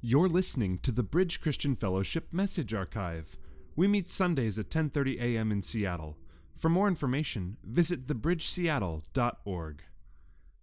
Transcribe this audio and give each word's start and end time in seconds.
You're 0.00 0.28
listening 0.28 0.78
to 0.78 0.92
the 0.92 1.02
Bridge 1.02 1.40
Christian 1.40 1.74
Fellowship 1.74 2.28
Message 2.32 2.72
Archive. 2.72 3.36
We 3.74 3.88
meet 3.88 4.08
Sundays 4.08 4.56
at 4.56 4.70
10:30 4.70 5.20
a.m. 5.20 5.50
in 5.50 5.60
Seattle. 5.60 6.16
For 6.54 6.68
more 6.68 6.86
information, 6.86 7.56
visit 7.64 8.06
thebridgeseattle.org. 8.06 9.82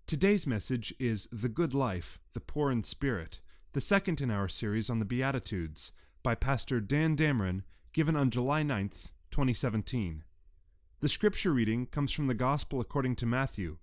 Today's 0.07 0.47
message 0.47 0.93
is 0.99 1.27
The 1.33 1.49
Good 1.49 1.73
Life, 1.73 2.21
the 2.31 2.39
Poor 2.39 2.71
in 2.71 2.83
Spirit, 2.83 3.41
the 3.73 3.81
second 3.81 4.21
in 4.21 4.31
our 4.31 4.47
series 4.47 4.89
on 4.89 4.99
the 4.99 5.05
Beatitudes, 5.05 5.91
by 6.23 6.33
Pastor 6.33 6.79
Dan 6.79 7.17
Dameron, 7.17 7.63
given 7.91 8.15
on 8.15 8.29
July 8.29 8.63
9th, 8.63 9.11
2017. 9.31 10.23
The 11.01 11.09
scripture 11.09 11.51
reading 11.51 11.87
comes 11.87 12.13
from 12.13 12.27
the 12.27 12.35
Gospel 12.35 12.79
according 12.79 13.17
to 13.17 13.25
Matthew, 13.25 13.79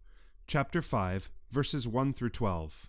chapter 0.46 0.80
5, 0.80 1.30
verses 1.50 1.86
1 1.86 2.14
through 2.14 2.30
12. 2.30 2.88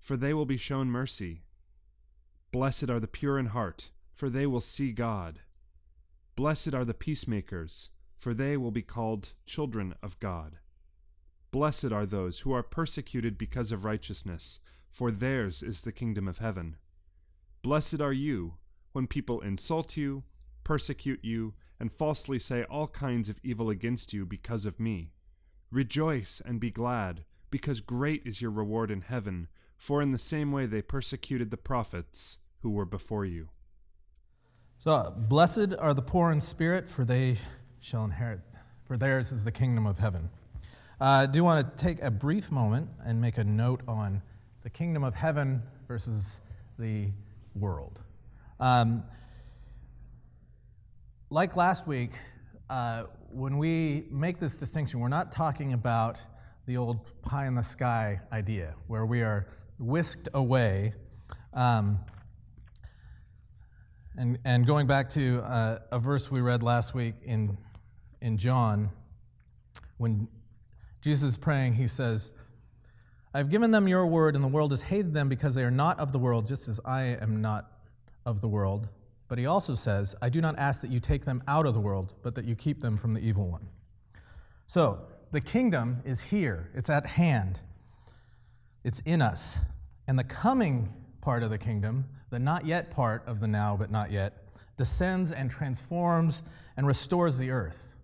for 0.00 0.16
they 0.16 0.34
will 0.34 0.46
be 0.46 0.56
shown 0.56 0.90
mercy. 0.90 1.42
Blessed 2.50 2.90
are 2.90 2.98
the 2.98 3.06
pure 3.06 3.38
in 3.38 3.46
heart, 3.46 3.90
for 4.12 4.28
they 4.28 4.46
will 4.46 4.60
see 4.60 4.90
God. 4.90 5.40
Blessed 6.34 6.74
are 6.74 6.84
the 6.84 6.94
peacemakers, 6.94 7.90
for 8.16 8.34
they 8.34 8.56
will 8.56 8.70
be 8.70 8.82
called 8.82 9.34
children 9.46 9.94
of 10.02 10.18
God. 10.18 10.56
Blessed 11.52 11.92
are 11.92 12.06
those 12.06 12.40
who 12.40 12.52
are 12.52 12.62
persecuted 12.62 13.36
because 13.36 13.70
of 13.70 13.84
righteousness, 13.84 14.60
for 14.90 15.10
theirs 15.10 15.62
is 15.62 15.82
the 15.82 15.92
kingdom 15.92 16.26
of 16.26 16.38
heaven. 16.38 16.76
Blessed 17.62 18.00
are 18.00 18.12
you 18.12 18.54
when 18.92 19.06
people 19.06 19.40
insult 19.40 19.96
you, 19.96 20.24
persecute 20.64 21.24
you, 21.24 21.54
and 21.78 21.92
falsely 21.92 22.38
say 22.38 22.64
all 22.64 22.88
kinds 22.88 23.28
of 23.28 23.38
evil 23.42 23.70
against 23.70 24.12
you 24.12 24.24
because 24.24 24.64
of 24.64 24.80
me. 24.80 25.12
Rejoice 25.70 26.42
and 26.44 26.58
be 26.58 26.70
glad, 26.70 27.24
because 27.50 27.80
great 27.80 28.22
is 28.24 28.42
your 28.42 28.50
reward 28.50 28.90
in 28.90 29.02
heaven 29.02 29.48
for 29.80 30.02
in 30.02 30.12
the 30.12 30.18
same 30.18 30.52
way 30.52 30.66
they 30.66 30.82
persecuted 30.82 31.50
the 31.50 31.56
prophets 31.56 32.38
who 32.60 32.68
were 32.68 32.84
before 32.84 33.24
you. 33.24 33.48
So, 34.76 35.14
blessed 35.16 35.74
are 35.78 35.94
the 35.94 36.02
poor 36.02 36.32
in 36.32 36.40
spirit, 36.40 36.86
for 36.86 37.06
they 37.06 37.38
shall 37.80 38.04
inherit, 38.04 38.40
for 38.84 38.98
theirs 38.98 39.32
is 39.32 39.42
the 39.42 39.50
kingdom 39.50 39.86
of 39.86 39.98
heaven. 39.98 40.28
Uh, 41.00 41.04
I 41.04 41.26
do 41.26 41.42
want 41.42 41.66
to 41.66 41.82
take 41.82 42.02
a 42.02 42.10
brief 42.10 42.50
moment 42.50 42.90
and 43.06 43.18
make 43.18 43.38
a 43.38 43.44
note 43.44 43.80
on 43.88 44.20
the 44.62 44.68
kingdom 44.68 45.02
of 45.02 45.14
heaven 45.14 45.62
versus 45.88 46.42
the 46.78 47.08
world. 47.54 48.00
Um, 48.60 49.02
like 51.30 51.56
last 51.56 51.86
week, 51.86 52.10
uh, 52.68 53.04
when 53.32 53.56
we 53.56 54.04
make 54.10 54.38
this 54.40 54.58
distinction, 54.58 55.00
we're 55.00 55.08
not 55.08 55.32
talking 55.32 55.72
about 55.72 56.18
the 56.66 56.76
old 56.76 57.00
pie 57.22 57.46
in 57.46 57.54
the 57.54 57.62
sky 57.62 58.20
idea, 58.30 58.74
where 58.86 59.06
we 59.06 59.22
are 59.22 59.46
whisked 59.80 60.28
away. 60.34 60.92
Um, 61.54 61.98
and, 64.16 64.38
and 64.44 64.66
going 64.66 64.86
back 64.86 65.08
to 65.10 65.40
uh, 65.40 65.78
a 65.90 65.98
verse 65.98 66.30
we 66.30 66.40
read 66.40 66.62
last 66.62 66.94
week 66.94 67.14
in, 67.24 67.56
in 68.20 68.36
John, 68.36 68.90
when 69.96 70.28
Jesus 71.00 71.30
is 71.30 71.36
praying, 71.36 71.74
he 71.74 71.88
says, 71.88 72.32
I've 73.32 73.48
given 73.48 73.70
them 73.70 73.88
your 73.88 74.06
word, 74.06 74.34
and 74.34 74.44
the 74.44 74.48
world 74.48 74.72
has 74.72 74.80
hated 74.80 75.14
them 75.14 75.28
because 75.28 75.54
they 75.54 75.62
are 75.62 75.70
not 75.70 75.98
of 75.98 76.12
the 76.12 76.18
world, 76.18 76.46
just 76.46 76.68
as 76.68 76.80
I 76.84 77.16
am 77.20 77.40
not 77.40 77.70
of 78.26 78.40
the 78.40 78.48
world. 78.48 78.88
But 79.28 79.38
he 79.38 79.46
also 79.46 79.74
says, 79.76 80.16
I 80.20 80.28
do 80.28 80.40
not 80.40 80.58
ask 80.58 80.80
that 80.80 80.90
you 80.90 80.98
take 80.98 81.24
them 81.24 81.42
out 81.46 81.64
of 81.64 81.74
the 81.74 81.80
world, 81.80 82.14
but 82.22 82.34
that 82.34 82.44
you 82.44 82.56
keep 82.56 82.80
them 82.80 82.98
from 82.98 83.14
the 83.14 83.20
evil 83.20 83.48
one. 83.48 83.68
So, 84.66 85.06
the 85.30 85.40
kingdom 85.40 86.02
is 86.04 86.20
here, 86.20 86.70
it's 86.74 86.90
at 86.90 87.06
hand. 87.06 87.60
It's 88.82 89.00
in 89.00 89.22
us. 89.22 89.58
And 90.10 90.18
the 90.18 90.24
coming 90.24 90.92
part 91.20 91.44
of 91.44 91.50
the 91.50 91.58
kingdom, 91.58 92.04
the 92.30 92.38
not 92.40 92.66
yet 92.66 92.90
part 92.90 93.22
of 93.28 93.38
the 93.38 93.46
now 93.46 93.76
but 93.76 93.92
not 93.92 94.10
yet, 94.10 94.42
descends 94.76 95.30
and 95.30 95.48
transforms 95.48 96.42
and 96.76 96.84
restores 96.84 97.38
the 97.38 97.48
earth. 97.52 97.94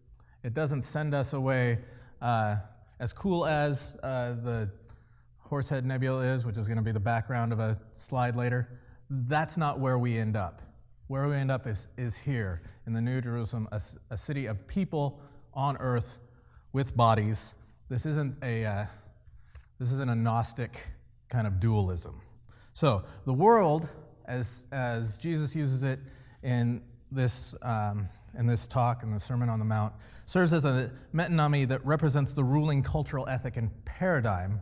It 0.44 0.54
doesn't 0.54 0.82
send 0.82 1.16
us 1.16 1.32
away 1.32 1.80
uh, 2.22 2.58
as 3.00 3.12
cool 3.12 3.44
as 3.44 3.94
uh, 4.04 4.34
the 4.34 4.70
Horsehead 5.38 5.84
Nebula 5.84 6.22
is, 6.22 6.46
which 6.46 6.56
is 6.56 6.68
going 6.68 6.76
to 6.76 6.82
be 6.84 6.92
the 6.92 7.00
background 7.00 7.52
of 7.52 7.58
a 7.58 7.76
slide 7.94 8.36
later. 8.36 8.78
That's 9.10 9.56
not 9.56 9.80
where 9.80 9.98
we 9.98 10.16
end 10.16 10.36
up. 10.36 10.62
Where 11.08 11.26
we 11.26 11.34
end 11.34 11.50
up 11.50 11.66
is, 11.66 11.88
is 11.98 12.16
here 12.16 12.62
in 12.86 12.92
the 12.92 13.00
New 13.00 13.20
Jerusalem, 13.20 13.66
a, 13.72 13.82
a 14.10 14.16
city 14.16 14.46
of 14.46 14.64
people 14.68 15.18
on 15.54 15.76
earth 15.78 16.18
with 16.72 16.96
bodies. 16.96 17.54
This 17.88 18.06
isn't 18.06 18.36
a 18.44 18.64
uh, 18.64 18.86
this 19.80 19.90
isn't 19.90 20.08
a 20.08 20.14
Gnostic 20.14 20.78
kind 21.28 21.46
of 21.46 21.60
dualism. 21.60 22.20
So 22.72 23.04
the 23.24 23.32
world, 23.32 23.88
as, 24.26 24.64
as 24.72 25.16
Jesus 25.16 25.54
uses 25.54 25.82
it 25.82 25.98
in 26.42 26.82
this, 27.10 27.54
um, 27.62 28.08
in 28.38 28.46
this 28.46 28.66
talk, 28.66 29.02
in 29.02 29.10
the 29.12 29.20
Sermon 29.20 29.48
on 29.48 29.58
the 29.58 29.64
Mount, 29.64 29.92
serves 30.26 30.52
as 30.52 30.64
a 30.64 30.90
metonymy 31.14 31.66
that 31.68 31.84
represents 31.86 32.32
the 32.32 32.44
ruling 32.44 32.82
cultural 32.82 33.28
ethic 33.28 33.56
and 33.56 33.70
paradigm, 33.84 34.60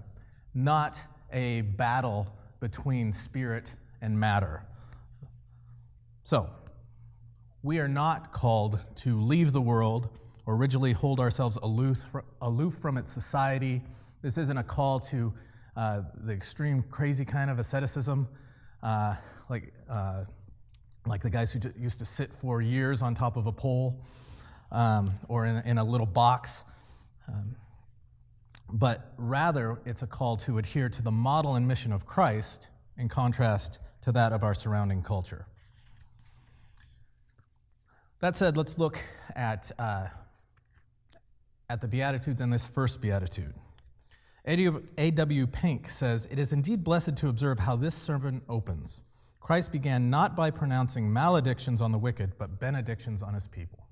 not 0.55 1.01
a 1.33 1.63
battle 1.63 2.29
between 2.61 3.13
spirit 3.13 3.71
and 4.01 4.19
matter. 4.19 4.65
So, 6.25 6.51
we 7.63 7.79
are 7.79 7.89
not 7.89 8.33
called 8.33 8.79
to 8.97 9.21
leave 9.21 9.53
the 9.53 9.61
world 9.61 10.11
or 10.47 10.57
rigidly 10.57 10.93
hold 10.93 11.19
ourselves 11.19 11.57
aloof, 11.63 12.05
aloof 12.43 12.75
from 12.75 12.99
its 12.99 13.11
society 13.11 13.83
this 14.25 14.39
isn't 14.39 14.57
a 14.57 14.63
call 14.63 15.01
to 15.01 15.35
uh, 15.77 16.03
the 16.25 16.33
extreme, 16.33 16.85
crazy 16.91 17.25
kind 17.25 17.51
of 17.51 17.59
asceticism, 17.59 18.29
uh, 18.83 19.15
like, 19.49 19.73
uh, 19.91 20.25
like 21.07 21.23
the 21.23 21.31
guys 21.31 21.53
who 21.53 21.61
used 21.79 21.99
to 21.99 22.05
sit 22.05 22.31
for 22.33 22.63
years 22.63 23.03
on 23.03 23.15
top 23.15 23.37
of 23.37 23.47
a 23.47 23.53
pole 23.53 24.01
um, 24.71 25.13
or 25.29 25.47
in, 25.47 25.57
in, 25.67 25.79
a 25.79 25.85
little 25.85 26.07
box. 26.07 26.63
Um, 27.29 27.57
but 28.73 29.13
rather, 29.17 29.81
it's 29.85 30.03
a 30.03 30.07
call 30.07 30.37
to 30.39 30.59
adhere 30.59 30.89
to 30.89 31.03
the 31.03 31.11
model 31.11 31.57
and 31.57 31.67
mission 31.67 31.93
of 31.93 32.07
Christ 32.07 32.69
in 32.97 33.09
contrast 33.09 33.79
to 34.03 34.13
that 34.13 34.33
of 34.33 34.43
our 34.43 34.55
surrounding 34.55 35.03
culture. 35.03 35.47
That 38.21 38.37
said, 38.37 38.57
let's 38.57 38.79
look 38.79 38.99
at, 39.37 39.71
uh, 39.79 40.07
at 41.69 41.81
the 41.81 41.89
Beatitudes 41.89 42.41
and 42.41 42.53
this 42.53 42.67
first 42.67 43.01
Beatitude. 43.01 43.55
A.W. 44.47 45.47
Pink 45.47 45.91
says, 45.91 46.29
It 46.31 46.39
is 46.39 46.53
indeed 46.53 46.85
blessed 46.85 47.17
to 47.17 47.29
observe 47.29 47.59
how 47.59 47.77
this 47.77 47.95
sermon 47.95 48.43
opens. 48.49 49.03
Christ 49.41 49.73
began 49.73 50.11
not 50.11 50.37
by 50.37 50.51
pronouncing 50.51 51.11
maledictions 51.11 51.81
on 51.81 51.93
the 51.93 51.99
wicked, 51.99 52.33
but 52.39 52.61
benedictions 52.61 53.23
on 53.23 53.35
his 53.35 53.49
people. 53.49 53.87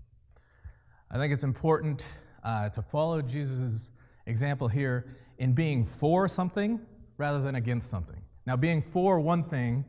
I 1.10 1.18
think 1.18 1.32
it's 1.32 1.44
important 1.44 2.04
uh, 2.42 2.70
to 2.70 2.82
follow 2.82 3.20
Jesus' 3.22 3.90
example 4.26 4.68
here 4.68 5.16
in 5.38 5.52
being 5.52 5.84
for 5.84 6.28
something 6.28 6.80
rather 7.18 7.40
than 7.42 7.56
against 7.56 7.90
something. 7.90 8.20
Now, 8.46 8.56
being 8.56 8.82
for 8.82 9.20
one 9.20 9.44
thing 9.44 9.84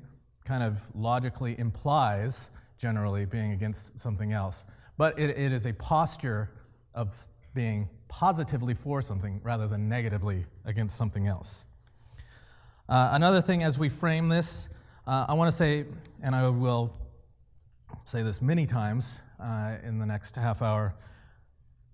kind 0.45 0.63
of 0.63 0.81
logically 0.95 1.57
implies 1.57 2.51
generally 2.77 3.25
being 3.25 3.53
against 3.53 3.97
something 3.97 4.33
else, 4.33 4.65
but 4.97 5.17
it, 5.17 5.29
it 5.37 5.51
is 5.51 5.65
a 5.65 5.73
posture 5.73 6.51
of 6.93 7.09
being 7.53 7.87
positively 8.13 8.75
for 8.75 9.01
something 9.01 9.41
rather 9.43 9.67
than 9.67 9.89
negatively 9.89 10.45
against 10.65 10.95
something 10.95 11.25
else. 11.25 11.65
Uh, 12.87 13.09
another 13.13 13.41
thing 13.41 13.63
as 13.63 13.79
we 13.79 13.89
frame 13.89 14.29
this, 14.29 14.69
uh, 15.07 15.25
I 15.27 15.33
want 15.33 15.51
to 15.51 15.57
say, 15.57 15.85
and 16.21 16.35
I 16.35 16.47
will 16.47 16.93
say 18.03 18.21
this 18.21 18.39
many 18.39 18.67
times 18.67 19.19
uh, 19.39 19.77
in 19.83 19.97
the 19.97 20.05
next 20.05 20.35
half 20.35 20.61
hour, 20.61 20.93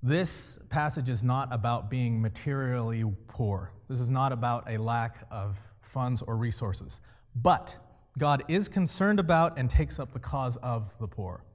this 0.03 0.59
passage 0.67 1.07
is 1.07 1.23
not 1.23 1.47
about 1.53 1.89
being 1.89 2.21
materially 2.21 3.05
poor. 3.29 3.71
This 3.87 4.01
is 4.01 4.09
not 4.09 4.33
about 4.33 4.69
a 4.69 4.77
lack 4.77 5.25
of 5.31 5.57
funds 5.79 6.21
or 6.21 6.35
resources. 6.35 6.99
But 7.37 7.73
God 8.17 8.43
is 8.49 8.67
concerned 8.67 9.21
about 9.21 9.57
and 9.57 9.69
takes 9.69 9.99
up 9.99 10.11
the 10.11 10.19
cause 10.19 10.57
of 10.57 10.97
the 10.99 11.07
poor. 11.07 11.45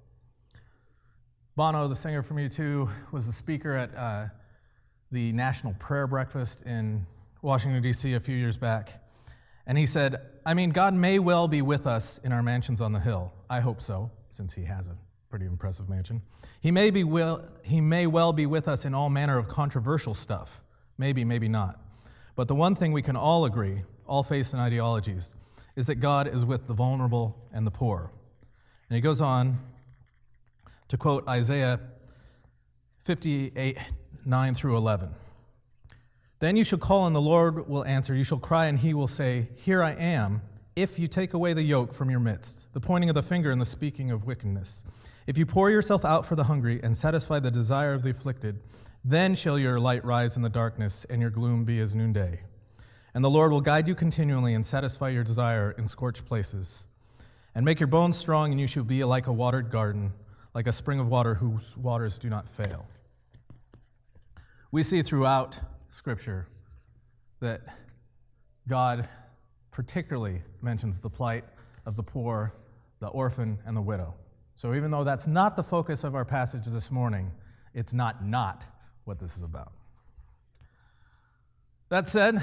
Bono, 1.55 1.87
the 1.87 1.95
singer 1.95 2.23
from 2.23 2.39
U2, 2.39 2.89
was 3.13 3.27
the 3.27 3.33
speaker 3.33 3.75
at 3.75 3.95
uh, 3.95 4.29
the 5.13 5.33
National 5.33 5.75
Prayer 5.75 6.07
Breakfast 6.07 6.63
in 6.63 7.07
Washington, 7.43 7.83
D.C., 7.83 8.15
a 8.15 8.21
few 8.21 8.37
years 8.37 8.57
back. 8.57 9.03
And 9.67 9.79
he 9.79 9.87
said, 9.87 10.21
I 10.45 10.55
mean, 10.55 10.71
God 10.71 10.95
may 10.95 11.19
well 11.19 11.49
be 11.49 11.63
with 11.63 11.87
us 11.87 12.19
in 12.25 12.33
our 12.33 12.43
mansions 12.43 12.81
on 12.81 12.93
the 12.93 13.01
hill. 13.01 13.33
I 13.49 13.61
hope 13.61 13.81
so, 13.81 14.11
since 14.31 14.53
he 14.53 14.65
has 14.65 14.87
a 14.87 14.97
pretty 15.31 15.47
impressive 15.47 15.89
mansion. 15.89 16.23
He 16.61 16.71
may, 16.71 16.91
be 16.91 17.05
will, 17.05 17.45
he 17.63 17.81
may 17.81 18.07
well 18.07 18.33
be 18.33 18.47
with 18.47 18.69
us 18.69 18.85
in 18.85 18.95
all 18.95 19.11
manner 19.11 19.39
of 19.39 19.49
controversial 19.49 20.15
stuff. 20.15 20.63
Maybe, 20.97 21.25
maybe 21.25 21.49
not. 21.49 21.81
But 22.37 22.49
the 22.49 22.55
one 22.55 22.75
thing 22.75 22.93
we 22.93 23.03
can 23.03 23.17
all 23.17 23.45
agree, 23.45 23.83
all 24.07 24.23
faiths 24.23 24.53
and 24.53 24.61
ideologies, 24.61 25.35
is 25.77 25.87
that 25.87 25.97
God 25.97 26.33
is 26.33 26.45
with 26.45 26.67
the 26.67 26.75
vulnerable 26.75 27.37
and 27.53 27.67
the 27.67 27.71
poor. 27.71 28.11
And 28.89 28.97
he 28.97 29.01
goes 29.01 29.21
on 29.21 29.59
to 30.89 30.97
quote 30.97 31.27
Isaiah 31.27 31.81
58 33.05 33.79
9 34.27 34.55
through 34.55 34.77
11. 34.77 35.11
Then 36.41 36.57
you 36.57 36.65
shall 36.65 36.79
call, 36.79 37.07
and 37.07 37.15
the 37.15 37.21
Lord 37.21 37.69
will 37.69 37.85
answer. 37.85 38.15
You 38.15 38.25
shall 38.25 38.39
cry, 38.39 38.67
and 38.67 38.79
he 38.79 38.95
will 38.95 39.09
say, 39.09 39.49
Here 39.55 39.83
I 39.83 39.93
am, 39.93 40.43
if 40.75 40.99
you 40.99 41.07
take 41.07 41.35
away 41.35 41.53
the 41.53 41.63
yoke 41.63 41.95
from 41.95 42.11
your 42.11 42.21
midst, 42.21 42.61
the 42.73 42.81
pointing 42.81 43.09
of 43.09 43.15
the 43.15 43.23
finger 43.23 43.51
and 43.51 43.61
the 43.61 43.67
speaking 43.67 44.11
of 44.11 44.25
wickedness. 44.25 44.85
If 45.27 45.39
you 45.39 45.47
pour 45.47 45.71
yourself 45.71 46.05
out 46.05 46.27
for 46.27 46.35
the 46.35 46.45
hungry 46.45 46.81
and 46.83 46.97
satisfy 46.97 47.41
the 47.41 47.51
desire 47.51 47.95
of 47.95 48.03
the 48.03 48.11
afflicted, 48.11 48.61
then 49.05 49.35
shall 49.35 49.59
your 49.59 49.79
light 49.79 50.05
rise 50.05 50.37
in 50.37 50.43
the 50.43 50.49
darkness, 50.49 51.07
and 51.09 51.21
your 51.21 51.31
gloom 51.31 51.65
be 51.65 51.79
as 51.81 51.95
noonday. 51.95 52.41
And 53.15 53.23
the 53.23 53.31
Lord 53.31 53.53
will 53.53 53.61
guide 53.61 53.87
you 53.87 53.95
continually 53.95 54.55
and 54.55 54.67
satisfy 54.67 55.11
your 55.11 55.25
desire 55.25 55.71
in 55.79 55.87
scorched 55.89 56.25
places, 56.25 56.89
and 57.55 57.65
make 57.65 57.81
your 57.81 57.87
bones 57.87 58.17
strong, 58.17 58.51
and 58.51 58.61
you 58.61 58.67
shall 58.67 58.83
be 58.83 59.05
like 59.05 59.27
a 59.27 59.33
watered 59.33 59.71
garden, 59.71 60.13
like 60.55 60.67
a 60.67 60.73
spring 60.73 61.01
of 61.01 61.09
water 61.09 61.35
whose 61.35 61.77
waters 61.77 62.19
do 62.19 62.29
not 62.29 62.49
fail. 62.49 62.87
We 64.75 64.83
see 64.83 65.03
throughout 65.03 65.57
Scripture 65.89 66.49
that 67.39 67.61
God 68.67 69.09
particularly 69.71 70.43
mentions 70.63 71.01
the 71.01 71.09
plight 71.09 71.45
of 71.87 71.95
the 71.95 72.03
poor, 72.03 72.53
the 72.99 73.07
orphan, 73.07 73.57
and 73.67 73.77
the 73.77 73.81
widow. 73.81 74.15
So 74.57 74.75
even 74.75 74.91
though 74.91 75.05
that's 75.05 75.29
not 75.29 75.55
the 75.55 75.63
focus 75.63 76.03
of 76.03 76.17
our 76.17 76.25
passage 76.25 76.65
this 76.65 76.91
morning, 76.91 77.31
it's 77.73 77.93
not 77.93 78.25
not 78.25 78.65
what 79.05 79.21
this 79.21 79.37
is 79.37 79.43
about. 79.43 79.71
That 81.89 82.09
said, 82.09 82.43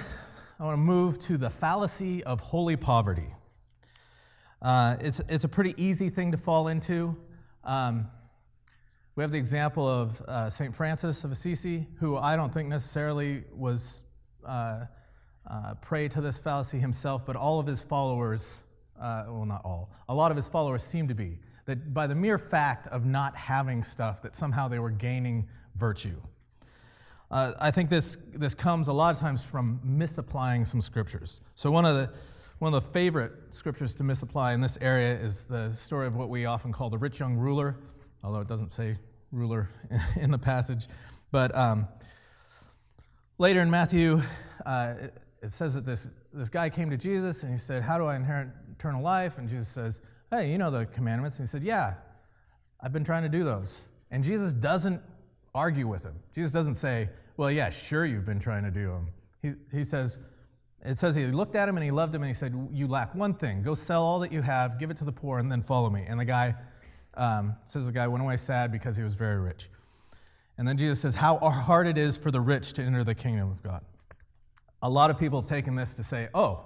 I 0.58 0.64
want 0.64 0.76
to 0.76 0.82
move 0.82 1.20
to 1.20 1.38
the 1.38 1.50
fallacy 1.50 2.24
of 2.24 2.40
holy 2.40 2.78
poverty. 2.78 3.36
Uh, 4.62 4.96
it's, 5.02 5.20
it's 5.28 5.44
a 5.44 5.50
pretty 5.50 5.74
easy 5.76 6.10
thing 6.10 6.32
to 6.32 6.38
fall 6.38 6.70
into. 6.70 7.14
Um, 7.66 8.08
we 9.16 9.24
have 9.24 9.32
the 9.32 9.38
example 9.38 9.86
of 9.86 10.22
uh, 10.22 10.50
St. 10.50 10.74
Francis 10.74 11.26
of 11.26 11.32
Assisi, 11.32 11.86
who 12.00 12.16
I 12.16 12.38
don't 12.38 12.54
think 12.54 12.70
necessarily 12.70 13.44
was 13.54 14.06
uh, 14.46 14.86
uh, 15.50 15.74
prey 15.82 16.08
to 16.08 16.22
this 16.22 16.40
fallacy 16.40 16.80
himself, 16.80 17.26
but 17.26 17.36
all 17.36 17.60
of 17.60 17.68
his 17.68 17.84
followers, 17.84 18.64
uh, 19.02 19.26
well, 19.28 19.46
not 19.46 19.62
all, 19.66 19.92
a 20.08 20.16
lot 20.16 20.32
of 20.32 20.38
his 20.38 20.48
followers 20.48 20.82
seem 20.82 21.10
to 21.10 21.14
be, 21.14 21.40
that 21.66 21.94
by 21.94 22.08
the 22.08 22.16
mere 22.16 22.38
fact 22.38 22.88
of 22.88 23.06
not 23.06 23.36
having 23.36 23.84
stuff, 23.84 24.22
that 24.22 24.34
somehow 24.34 24.70
they 24.70 24.80
were 24.80 24.92
gaining 24.92 25.46
virtue. 25.76 26.22
Uh, 27.30 27.54
I 27.60 27.70
think 27.70 27.90
this, 27.90 28.18
this 28.34 28.56
comes 28.56 28.88
a 28.88 28.94
lot 28.94 29.14
of 29.14 29.20
times 29.20 29.44
from 29.44 29.82
misapplying 29.84 30.64
some 30.64 30.82
scriptures. 30.82 31.42
So, 31.56 31.70
one 31.70 31.86
of, 31.86 31.96
the, 31.96 32.10
one 32.60 32.74
of 32.74 32.82
the 32.82 32.90
favorite 32.92 33.34
scriptures 33.50 33.94
to 33.96 34.04
misapply 34.06 34.54
in 34.54 34.62
this 34.62 34.78
area 34.80 35.14
is 35.16 35.44
the 35.46 35.74
story 35.74 36.08
of 36.08 36.16
what 36.16 36.30
we 36.30 36.46
often 36.46 36.72
call 36.72 36.90
the 36.90 36.98
rich 36.98 37.20
young 37.20 37.36
ruler 37.36 37.76
although 38.24 38.40
it 38.40 38.48
doesn't 38.48 38.72
say 38.72 38.98
ruler 39.32 39.70
in 40.20 40.32
the 40.32 40.38
passage. 40.38 40.88
But 41.32 41.56
um, 41.56 41.88
later 43.38 43.62
in 43.62 43.70
Matthew, 43.70 44.22
uh, 44.66 44.94
it, 45.42 45.52
says 45.52 45.74
that 45.74 45.86
this, 45.86 46.08
this 46.34 46.50
guy 46.50 46.70
came 46.70 46.90
to 46.90 46.98
Jesus 46.98 47.44
and 47.44 47.52
he 47.52 47.58
said, 47.58 47.82
How 47.82 47.98
do 47.98 48.06
I 48.06 48.16
inherit 48.16 48.50
eternal 48.72 49.02
life? 49.02 49.38
And 49.38 49.48
Jesus 49.48 49.70
says, 49.70 50.02
Hey, 50.30 50.52
you 50.52 50.58
know 50.58 50.72
the 50.72 50.86
commandments. 50.88 51.40
And 51.40 51.48
he 51.48 51.50
said, 51.50 51.64
Yeah, 51.64 51.96
I've 52.82 52.94
been 52.94 53.04
trying 53.04 53.24
to 53.24 53.30
do 53.30 53.44
those. 53.44 53.82
And 54.12 54.24
Jesus 54.24 54.54
doesn't 54.54 55.02
argue 55.56 55.88
with 55.88 56.04
him. 56.04 56.16
Jesus 56.36 56.52
doesn't 56.52 56.76
say, 56.76 57.10
Well, 57.38 57.52
yeah, 57.52 57.70
sure, 57.70 58.06
you've 58.06 58.26
been 58.26 58.40
trying 58.40 58.64
to 58.64 58.72
do 58.72 58.88
them. 58.88 59.08
He, 59.42 59.78
he 59.78 59.84
says, 59.84 60.20
it 60.84 60.98
says 60.98 61.16
he 61.16 61.28
looked 61.28 61.56
at 61.56 61.70
him 61.70 61.78
and 61.78 61.84
he 61.84 61.92
loved 61.92 62.14
him 62.14 62.24
and 62.24 62.30
he 62.30 62.34
said, 62.34 62.54
You 62.72 62.88
lack 62.88 63.14
one 63.14 63.34
thing. 63.34 63.62
Go 63.62 63.76
sell 63.76 64.04
all 64.04 64.20
that 64.20 64.32
you 64.32 64.42
have, 64.42 64.80
give 64.80 64.90
it 64.90 64.98
to 64.98 65.06
the 65.06 65.12
poor, 65.12 65.40
and 65.40 65.52
then 65.52 65.62
follow 65.62 65.90
me. 65.90 66.06
And 66.08 66.20
the 66.20 66.26
guy 66.26 66.56
um, 67.16 67.56
says 67.66 67.86
the 67.86 67.92
guy 67.92 68.08
went 68.08 68.24
away 68.24 68.38
sad 68.38 68.72
because 68.72 68.96
he 68.96 69.04
was 69.04 69.16
very 69.16 69.40
rich. 69.40 69.70
And 70.58 70.68
then 70.68 70.78
Jesus 70.78 71.00
says, 71.00 71.16
How 71.16 71.38
hard 71.38 71.88
it 71.88 71.98
is 71.98 72.18
for 72.18 72.32
the 72.32 72.42
rich 72.42 72.74
to 72.74 72.84
enter 72.84 73.04
the 73.04 73.16
kingdom 73.16 73.50
of 73.50 73.64
God. 73.64 73.84
A 74.82 74.90
lot 74.90 75.10
of 75.10 75.20
people 75.20 75.42
have 75.42 75.50
taken 75.50 75.76
this 75.76 75.94
to 75.96 76.04
say, 76.04 76.28
Oh, 76.34 76.62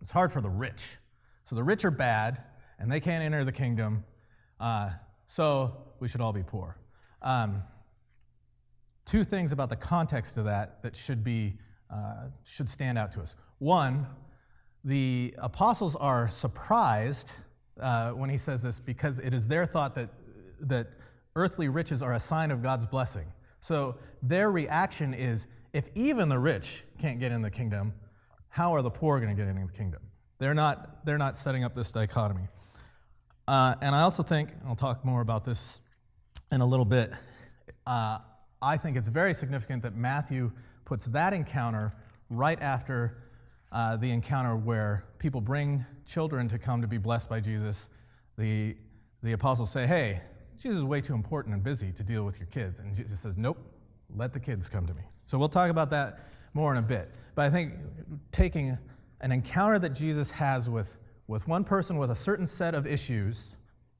it's 0.00 0.10
hard 0.10 0.32
for 0.32 0.40
the 0.40 0.50
rich. 0.50 0.96
So 1.44 1.56
the 1.56 1.62
rich 1.62 1.84
are 1.84 1.90
bad 1.90 2.42
and 2.78 2.90
they 2.90 3.00
can't 3.00 3.22
enter 3.22 3.44
the 3.44 3.52
kingdom. 3.52 4.04
Uh, 4.58 4.90
so 5.26 5.74
we 6.00 6.08
should 6.08 6.20
all 6.20 6.32
be 6.32 6.42
poor. 6.42 6.76
Um, 7.22 7.62
two 9.06 9.24
things 9.24 9.52
about 9.52 9.68
the 9.68 9.76
context 9.76 10.36
of 10.36 10.44
that 10.44 10.82
that 10.82 10.96
should 10.96 11.24
be 11.24 11.56
uh, 11.92 12.28
should 12.44 12.70
stand 12.70 12.96
out 12.96 13.10
to 13.12 13.20
us. 13.20 13.34
One, 13.58 14.06
the 14.84 15.34
apostles 15.38 15.96
are 15.96 16.30
surprised 16.30 17.32
uh, 17.80 18.12
when 18.12 18.30
he 18.30 18.38
says 18.38 18.62
this 18.62 18.78
because 18.78 19.18
it 19.18 19.34
is 19.34 19.48
their 19.48 19.66
thought 19.66 19.94
that, 19.94 20.10
that 20.60 20.88
earthly 21.36 21.68
riches 21.68 22.02
are 22.02 22.14
a 22.14 22.20
sign 22.20 22.50
of 22.50 22.62
God's 22.62 22.86
blessing. 22.86 23.26
So 23.60 23.96
their 24.22 24.50
reaction 24.50 25.14
is 25.14 25.46
if 25.72 25.88
even 25.94 26.28
the 26.28 26.38
rich 26.38 26.84
can't 26.98 27.20
get 27.20 27.32
in 27.32 27.42
the 27.42 27.50
kingdom, 27.50 27.92
how 28.48 28.74
are 28.74 28.82
the 28.82 28.90
poor 28.90 29.20
going 29.20 29.34
to 29.34 29.40
get 29.40 29.48
into 29.48 29.66
the 29.66 29.72
kingdom? 29.72 30.00
They're 30.38 30.54
not, 30.54 31.04
they're 31.04 31.18
not 31.18 31.36
setting 31.36 31.64
up 31.64 31.74
this 31.74 31.92
dichotomy. 31.92 32.48
Uh, 33.46 33.74
and 33.82 33.94
I 33.94 34.02
also 34.02 34.22
think, 34.22 34.50
I'll 34.66 34.76
talk 34.76 35.04
more 35.04 35.20
about 35.20 35.44
this 35.44 35.80
in 36.50 36.60
a 36.60 36.66
little 36.66 36.84
bit, 36.84 37.12
uh, 37.86 38.18
I 38.62 38.76
think 38.76 38.96
it's 38.96 39.08
very 39.08 39.34
significant 39.34 39.82
that 39.82 39.94
Matthew 39.94 40.50
puts 40.84 41.06
that 41.06 41.32
encounter 41.32 41.94
right 42.28 42.60
after 42.60 43.22
uh, 43.72 43.96
the 43.96 44.10
encounter 44.10 44.56
where 44.56 45.04
people 45.18 45.40
bring 45.40 45.84
children 46.06 46.48
to 46.48 46.58
come 46.58 46.80
to 46.80 46.88
be 46.88 46.98
blessed 46.98 47.28
by 47.28 47.40
Jesus, 47.40 47.88
the, 48.36 48.76
the 49.22 49.32
apostles 49.32 49.70
say, 49.70 49.86
Hey, 49.86 50.20
Jesus 50.56 50.78
is 50.78 50.84
way 50.84 51.00
too 51.00 51.14
important 51.14 51.54
and 51.54 51.62
busy 51.62 51.92
to 51.92 52.02
deal 52.02 52.24
with 52.24 52.38
your 52.38 52.46
kids. 52.48 52.80
And 52.80 52.94
Jesus 52.94 53.20
says, 53.20 53.36
Nope, 53.36 53.58
let 54.16 54.32
the 54.32 54.40
kids 54.40 54.68
come 54.68 54.86
to 54.86 54.94
me. 54.94 55.02
So 55.26 55.38
we'll 55.38 55.48
talk 55.48 55.70
about 55.70 55.90
that 55.90 56.26
more 56.54 56.72
in 56.72 56.78
a 56.78 56.82
bit. 56.82 57.10
But 57.34 57.42
I 57.42 57.50
think 57.50 57.74
taking 58.32 58.76
an 59.20 59.32
encounter 59.32 59.78
that 59.78 59.90
Jesus 59.90 60.30
has 60.30 60.68
with, 60.68 60.96
with 61.28 61.46
one 61.46 61.64
person 61.64 61.96
with 61.96 62.10
a 62.10 62.16
certain 62.16 62.46
set 62.46 62.74
of 62.74 62.86
issues 62.86 63.56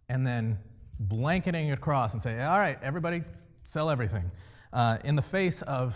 and 0.09 0.27
then 0.27 0.59
blanketing 0.99 1.73
across 1.73 2.13
and 2.13 2.21
say, 2.21 2.43
All 2.43 2.59
right, 2.59 2.79
everybody, 2.83 3.23
sell 3.65 3.89
everything, 3.89 4.31
uh, 4.73 4.99
in 5.05 5.15
the 5.15 5.23
face 5.23 5.63
of 5.63 5.95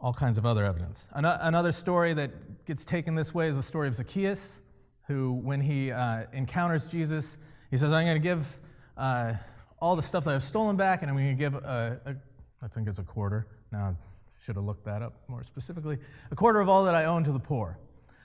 all 0.00 0.12
kinds 0.12 0.38
of 0.38 0.44
other 0.44 0.64
evidence. 0.64 1.06
Another 1.12 1.72
story 1.72 2.12
that 2.14 2.64
gets 2.66 2.84
taken 2.84 3.14
this 3.14 3.34
way 3.34 3.48
is 3.48 3.56
the 3.56 3.62
story 3.62 3.88
of 3.88 3.94
Zacchaeus, 3.94 4.60
who, 5.06 5.32
when 5.32 5.60
he 5.60 5.90
uh, 5.90 6.24
encounters 6.32 6.86
Jesus, 6.86 7.38
he 7.70 7.78
says, 7.78 7.92
I'm 7.92 8.04
going 8.04 8.20
to 8.20 8.28
give 8.28 8.58
uh, 8.96 9.34
all 9.78 9.96
the 9.96 10.02
stuff 10.02 10.24
that 10.24 10.34
I've 10.34 10.42
stolen 10.42 10.76
back, 10.76 11.02
and 11.02 11.10
I'm 11.10 11.16
going 11.16 11.28
to 11.28 11.34
give, 11.34 11.54
a, 11.54 12.00
a, 12.06 12.14
I 12.62 12.68
think 12.68 12.88
it's 12.88 12.98
a 12.98 13.02
quarter. 13.02 13.46
Now, 13.72 13.86
I 13.86 13.94
should 14.42 14.56
have 14.56 14.64
looked 14.64 14.84
that 14.84 15.02
up 15.02 15.14
more 15.28 15.42
specifically. 15.42 15.98
A 16.30 16.36
quarter 16.36 16.60
of 16.60 16.68
all 16.68 16.84
that 16.84 16.94
I 16.94 17.06
own 17.06 17.24
to 17.24 17.32
the 17.32 17.38
poor. 17.38 17.78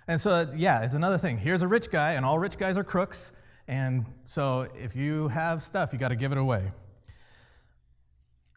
And 0.07 0.19
so, 0.19 0.51
yeah, 0.55 0.81
it's 0.81 0.93
another 0.93 1.17
thing. 1.17 1.37
Here's 1.37 1.61
a 1.61 1.67
rich 1.67 1.89
guy, 1.89 2.13
and 2.13 2.25
all 2.25 2.39
rich 2.39 2.57
guys 2.57 2.77
are 2.77 2.83
crooks. 2.83 3.31
And 3.67 4.05
so, 4.25 4.67
if 4.75 4.95
you 4.95 5.29
have 5.29 5.63
stuff, 5.63 5.93
you 5.93 5.99
got 5.99 6.09
to 6.09 6.15
give 6.15 6.31
it 6.31 6.37
away. 6.37 6.71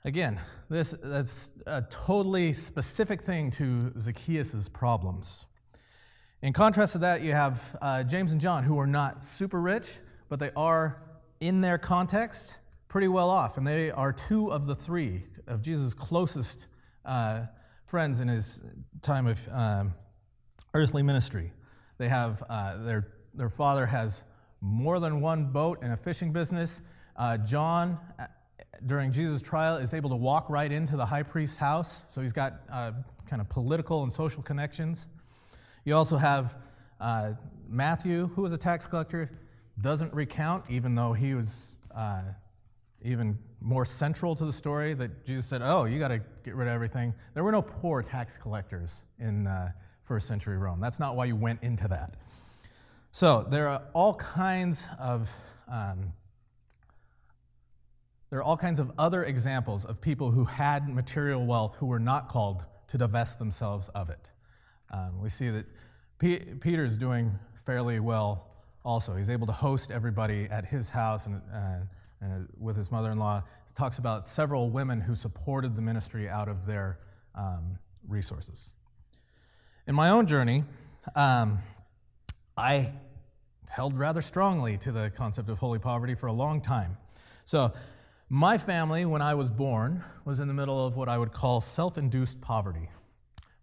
Again, 0.06 0.38
this, 0.68 0.94
that's 1.02 1.52
a 1.66 1.80
totally 1.90 2.52
specific 2.52 3.22
thing 3.22 3.50
to 3.52 3.90
Zacchaeus' 3.98 4.68
problems. 4.68 5.46
In 6.42 6.52
contrast 6.52 6.92
to 6.92 6.98
that, 6.98 7.22
you 7.22 7.32
have 7.32 7.74
uh, 7.80 8.02
James 8.02 8.32
and 8.32 8.38
John, 8.38 8.64
who 8.64 8.78
are 8.78 8.86
not 8.86 9.22
super 9.22 9.62
rich, 9.62 9.96
but 10.28 10.38
they 10.38 10.50
are, 10.56 11.02
in 11.40 11.62
their 11.62 11.78
context, 11.78 12.58
pretty 12.88 13.08
well 13.08 13.30
off. 13.30 13.56
And 13.56 13.66
they 13.66 13.90
are 13.90 14.12
two 14.12 14.52
of 14.52 14.66
the 14.66 14.74
three 14.74 15.24
of 15.46 15.62
Jesus' 15.62 15.94
closest 15.94 16.66
uh, 17.06 17.46
friends 17.86 18.20
in 18.20 18.28
his 18.28 18.60
time 19.00 19.26
of 19.26 19.40
um, 19.50 19.94
earthly 20.74 21.02
ministry. 21.02 21.50
They 21.96 22.10
have, 22.10 22.42
uh, 22.50 22.76
their, 22.82 23.14
their 23.32 23.48
father 23.48 23.86
has 23.86 24.22
more 24.60 25.00
than 25.00 25.22
one 25.22 25.46
boat 25.46 25.82
in 25.82 25.92
a 25.92 25.96
fishing 25.96 26.30
business. 26.30 26.82
Uh, 27.16 27.38
John 27.38 27.98
during 28.86 29.12
Jesus' 29.12 29.42
trial, 29.42 29.76
is 29.76 29.94
able 29.94 30.10
to 30.10 30.16
walk 30.16 30.48
right 30.50 30.70
into 30.70 30.96
the 30.96 31.06
high 31.06 31.22
priest's 31.22 31.56
house. 31.56 32.02
So 32.10 32.20
he's 32.20 32.32
got 32.32 32.54
uh, 32.70 32.92
kind 33.28 33.40
of 33.40 33.48
political 33.48 34.02
and 34.02 34.12
social 34.12 34.42
connections. 34.42 35.06
You 35.84 35.94
also 35.94 36.16
have 36.16 36.56
uh, 37.00 37.32
Matthew, 37.68 38.28
who 38.28 38.42
was 38.42 38.52
a 38.52 38.58
tax 38.58 38.86
collector, 38.86 39.30
doesn't 39.80 40.12
recount, 40.14 40.64
even 40.68 40.94
though 40.94 41.12
he 41.12 41.34
was 41.34 41.76
uh, 41.94 42.22
even 43.02 43.38
more 43.60 43.84
central 43.84 44.36
to 44.36 44.44
the 44.44 44.52
story 44.52 44.94
that 44.94 45.24
Jesus 45.24 45.46
said, 45.46 45.62
Oh, 45.64 45.84
you 45.84 45.98
got 45.98 46.08
to 46.08 46.20
get 46.44 46.54
rid 46.54 46.68
of 46.68 46.74
everything. 46.74 47.14
There 47.34 47.44
were 47.44 47.52
no 47.52 47.62
poor 47.62 48.02
tax 48.02 48.36
collectors 48.36 49.02
in 49.18 49.46
uh, 49.46 49.72
first 50.02 50.26
century 50.26 50.58
Rome. 50.58 50.80
That's 50.80 51.00
not 51.00 51.16
why 51.16 51.24
you 51.24 51.36
went 51.36 51.62
into 51.62 51.88
that. 51.88 52.14
So 53.12 53.46
there 53.48 53.68
are 53.68 53.82
all 53.92 54.14
kinds 54.14 54.84
of 54.98 55.30
um, 55.70 56.00
there 58.34 58.40
are 58.40 58.42
all 58.42 58.56
kinds 58.56 58.80
of 58.80 58.90
other 58.98 59.22
examples 59.22 59.84
of 59.84 60.00
people 60.00 60.32
who 60.32 60.44
had 60.44 60.88
material 60.88 61.46
wealth 61.46 61.76
who 61.76 61.86
were 61.86 62.00
not 62.00 62.28
called 62.28 62.64
to 62.88 62.98
divest 62.98 63.38
themselves 63.38 63.88
of 63.94 64.10
it. 64.10 64.28
Um, 64.90 65.20
we 65.22 65.28
see 65.28 65.50
that 65.50 65.64
P- 66.18 66.40
Peter's 66.60 66.96
doing 66.96 67.30
fairly 67.64 68.00
well 68.00 68.48
also. 68.84 69.14
He's 69.14 69.30
able 69.30 69.46
to 69.46 69.52
host 69.52 69.92
everybody 69.92 70.48
at 70.50 70.64
his 70.64 70.88
house 70.88 71.26
and, 71.26 71.40
uh, 71.54 71.76
and 72.20 72.48
with 72.58 72.74
his 72.74 72.90
mother 72.90 73.12
in 73.12 73.20
law. 73.20 73.40
He 73.68 73.74
talks 73.76 73.98
about 73.98 74.26
several 74.26 74.68
women 74.68 75.00
who 75.00 75.14
supported 75.14 75.76
the 75.76 75.82
ministry 75.82 76.28
out 76.28 76.48
of 76.48 76.66
their 76.66 76.98
um, 77.36 77.78
resources. 78.08 78.72
In 79.86 79.94
my 79.94 80.10
own 80.10 80.26
journey, 80.26 80.64
um, 81.14 81.60
I 82.56 82.94
held 83.68 83.96
rather 83.96 84.22
strongly 84.22 84.76
to 84.78 84.90
the 84.90 85.12
concept 85.14 85.48
of 85.50 85.58
holy 85.58 85.78
poverty 85.78 86.16
for 86.16 86.26
a 86.26 86.32
long 86.32 86.60
time. 86.60 86.96
So, 87.44 87.72
my 88.28 88.58
family, 88.58 89.04
when 89.04 89.22
I 89.22 89.34
was 89.34 89.50
born, 89.50 90.02
was 90.24 90.40
in 90.40 90.48
the 90.48 90.54
middle 90.54 90.84
of 90.86 90.96
what 90.96 91.08
I 91.08 91.18
would 91.18 91.32
call 91.32 91.60
self 91.60 91.98
induced 91.98 92.40
poverty. 92.40 92.88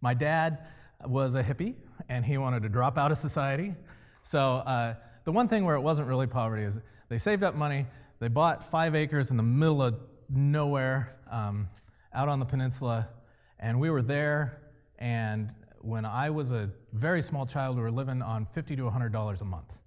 My 0.01 0.13
dad 0.13 0.59
was 1.05 1.35
a 1.35 1.43
hippie, 1.43 1.75
and 2.09 2.23
he 2.23 2.37
wanted 2.37 2.63
to 2.63 2.69
drop 2.69 2.97
out 2.97 3.11
of 3.11 3.17
society. 3.17 3.73
So, 4.23 4.39
uh, 4.39 4.95
the 5.23 5.31
one 5.31 5.47
thing 5.47 5.65
where 5.65 5.75
it 5.75 5.81
wasn't 5.81 6.07
really 6.07 6.27
poverty 6.27 6.63
is 6.63 6.79
they 7.09 7.17
saved 7.17 7.43
up 7.43 7.55
money, 7.55 7.85
they 8.19 8.27
bought 8.27 8.63
five 8.69 8.95
acres 8.95 9.31
in 9.31 9.37
the 9.37 9.43
middle 9.43 9.81
of 9.81 9.99
nowhere 10.29 11.15
um, 11.29 11.67
out 12.13 12.29
on 12.29 12.39
the 12.39 12.45
peninsula, 12.45 13.09
and 13.59 13.79
we 13.79 13.89
were 13.89 14.01
there. 14.01 14.61
And 14.99 15.51
when 15.79 16.05
I 16.05 16.29
was 16.29 16.51
a 16.51 16.69
very 16.93 17.21
small 17.21 17.45
child, 17.45 17.77
we 17.77 17.81
were 17.81 17.91
living 17.91 18.21
on 18.21 18.45
50 18.45 18.75
to 18.75 18.83
$100 18.83 19.41
a 19.41 19.45
month. 19.45 19.77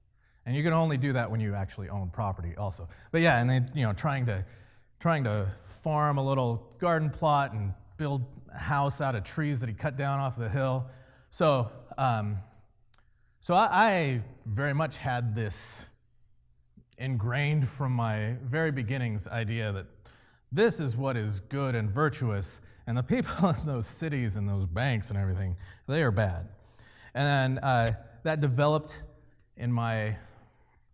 And 0.46 0.54
you 0.54 0.62
can 0.62 0.72
only 0.72 0.96
do 0.96 1.12
that 1.12 1.30
when 1.30 1.40
you 1.40 1.54
actually 1.54 1.88
own 1.88 2.10
property, 2.10 2.54
also. 2.56 2.88
But 3.12 3.22
yeah, 3.22 3.40
and 3.40 3.48
then, 3.48 3.70
you 3.74 3.84
know, 3.84 3.92
trying 3.92 4.26
to, 4.26 4.44
trying 5.00 5.24
to 5.24 5.46
farm 5.82 6.18
a 6.18 6.24
little 6.24 6.66
garden 6.78 7.10
plot 7.10 7.52
and 7.52 7.72
build 7.96 8.24
a 8.54 8.58
house 8.58 9.00
out 9.00 9.14
of 9.14 9.24
trees 9.24 9.60
that 9.60 9.68
he 9.68 9.74
cut 9.74 9.96
down 9.96 10.20
off 10.20 10.36
the 10.36 10.48
hill. 10.48 10.86
So, 11.30 11.70
um, 11.98 12.38
so 13.40 13.54
I, 13.54 13.68
I 13.72 14.22
very 14.46 14.72
much 14.72 14.96
had 14.96 15.34
this 15.34 15.82
ingrained 16.98 17.68
from 17.68 17.92
my 17.92 18.36
very 18.44 18.70
beginnings 18.70 19.26
idea 19.28 19.72
that 19.72 19.86
this 20.52 20.78
is 20.78 20.96
what 20.96 21.16
is 21.16 21.40
good 21.40 21.74
and 21.74 21.90
virtuous, 21.90 22.60
and 22.86 22.96
the 22.96 23.02
people 23.02 23.48
in 23.60 23.66
those 23.66 23.86
cities 23.86 24.36
and 24.36 24.48
those 24.48 24.66
banks 24.66 25.10
and 25.10 25.18
everything, 25.18 25.56
they 25.88 26.02
are 26.02 26.12
bad. 26.12 26.48
And 27.14 27.58
then 27.58 27.64
uh, 27.64 27.92
that 28.22 28.40
developed 28.40 29.02
in 29.56 29.72
my 29.72 30.16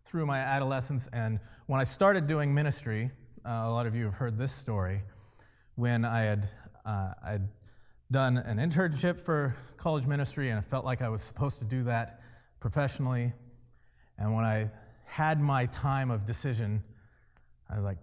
through 0.04 0.26
my 0.26 0.38
adolescence, 0.38 1.08
and 1.12 1.38
when 1.66 1.80
I 1.80 1.84
started 1.84 2.26
doing 2.26 2.52
ministry, 2.52 3.12
uh, 3.44 3.64
a 3.64 3.70
lot 3.70 3.86
of 3.86 3.94
you 3.94 4.04
have 4.04 4.14
heard 4.14 4.36
this 4.36 4.52
story. 4.52 5.00
When 5.76 6.04
I 6.04 6.22
had 6.22 6.48
uh, 6.84 7.14
I'd 7.24 7.42
done 8.10 8.38
an 8.38 8.58
internship 8.58 9.18
for 9.18 9.54
college 9.76 10.06
ministry, 10.06 10.50
and 10.50 10.58
I 10.58 10.62
felt 10.62 10.84
like 10.84 11.00
I 11.00 11.08
was 11.08 11.22
supposed 11.22 11.58
to 11.60 11.64
do 11.64 11.82
that 11.84 12.20
professionally. 12.58 13.32
And 14.18 14.34
when 14.34 14.44
I 14.44 14.70
had 15.04 15.40
my 15.40 15.66
time 15.66 16.10
of 16.10 16.26
decision, 16.26 16.82
I 17.70 17.76
was 17.76 17.84
like, 17.84 17.98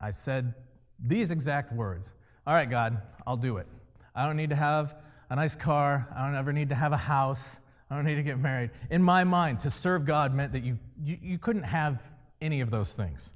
I 0.00 0.10
said 0.10 0.54
these 1.00 1.30
exact 1.30 1.72
words 1.72 2.12
All 2.46 2.54
right, 2.54 2.68
God, 2.68 3.00
I'll 3.26 3.36
do 3.36 3.56
it. 3.56 3.66
I 4.14 4.26
don't 4.26 4.36
need 4.36 4.50
to 4.50 4.56
have 4.56 4.96
a 5.30 5.36
nice 5.36 5.56
car. 5.56 6.08
I 6.14 6.24
don't 6.24 6.36
ever 6.36 6.52
need 6.52 6.68
to 6.68 6.74
have 6.74 6.92
a 6.92 6.96
house. 6.96 7.60
I 7.90 7.96
don't 7.96 8.04
need 8.04 8.16
to 8.16 8.22
get 8.22 8.38
married. 8.38 8.70
In 8.90 9.02
my 9.02 9.24
mind, 9.24 9.60
to 9.60 9.70
serve 9.70 10.04
God 10.04 10.34
meant 10.34 10.52
that 10.52 10.62
you, 10.62 10.78
you, 11.02 11.18
you 11.22 11.38
couldn't 11.38 11.62
have 11.62 12.02
any 12.40 12.60
of 12.60 12.70
those 12.70 12.92
things. 12.92 13.32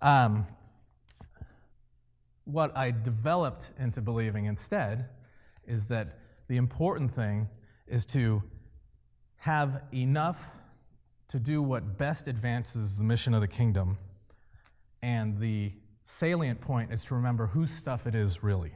Um, 0.00 0.46
what 2.44 2.76
I 2.76 2.90
developed 2.90 3.72
into 3.78 4.00
believing 4.00 4.46
instead 4.46 5.08
is 5.66 5.88
that 5.88 6.18
the 6.48 6.56
important 6.56 7.10
thing 7.10 7.48
is 7.86 8.04
to 8.06 8.42
have 9.36 9.82
enough 9.92 10.38
to 11.28 11.38
do 11.38 11.62
what 11.62 11.98
best 11.98 12.28
advances 12.28 12.96
the 12.96 13.04
mission 13.04 13.32
of 13.34 13.40
the 13.40 13.48
kingdom. 13.48 13.96
And 15.02 15.38
the 15.38 15.72
salient 16.04 16.60
point 16.60 16.92
is 16.92 17.04
to 17.06 17.14
remember 17.14 17.46
whose 17.46 17.70
stuff 17.70 18.06
it 18.06 18.14
is 18.14 18.42
really. 18.42 18.72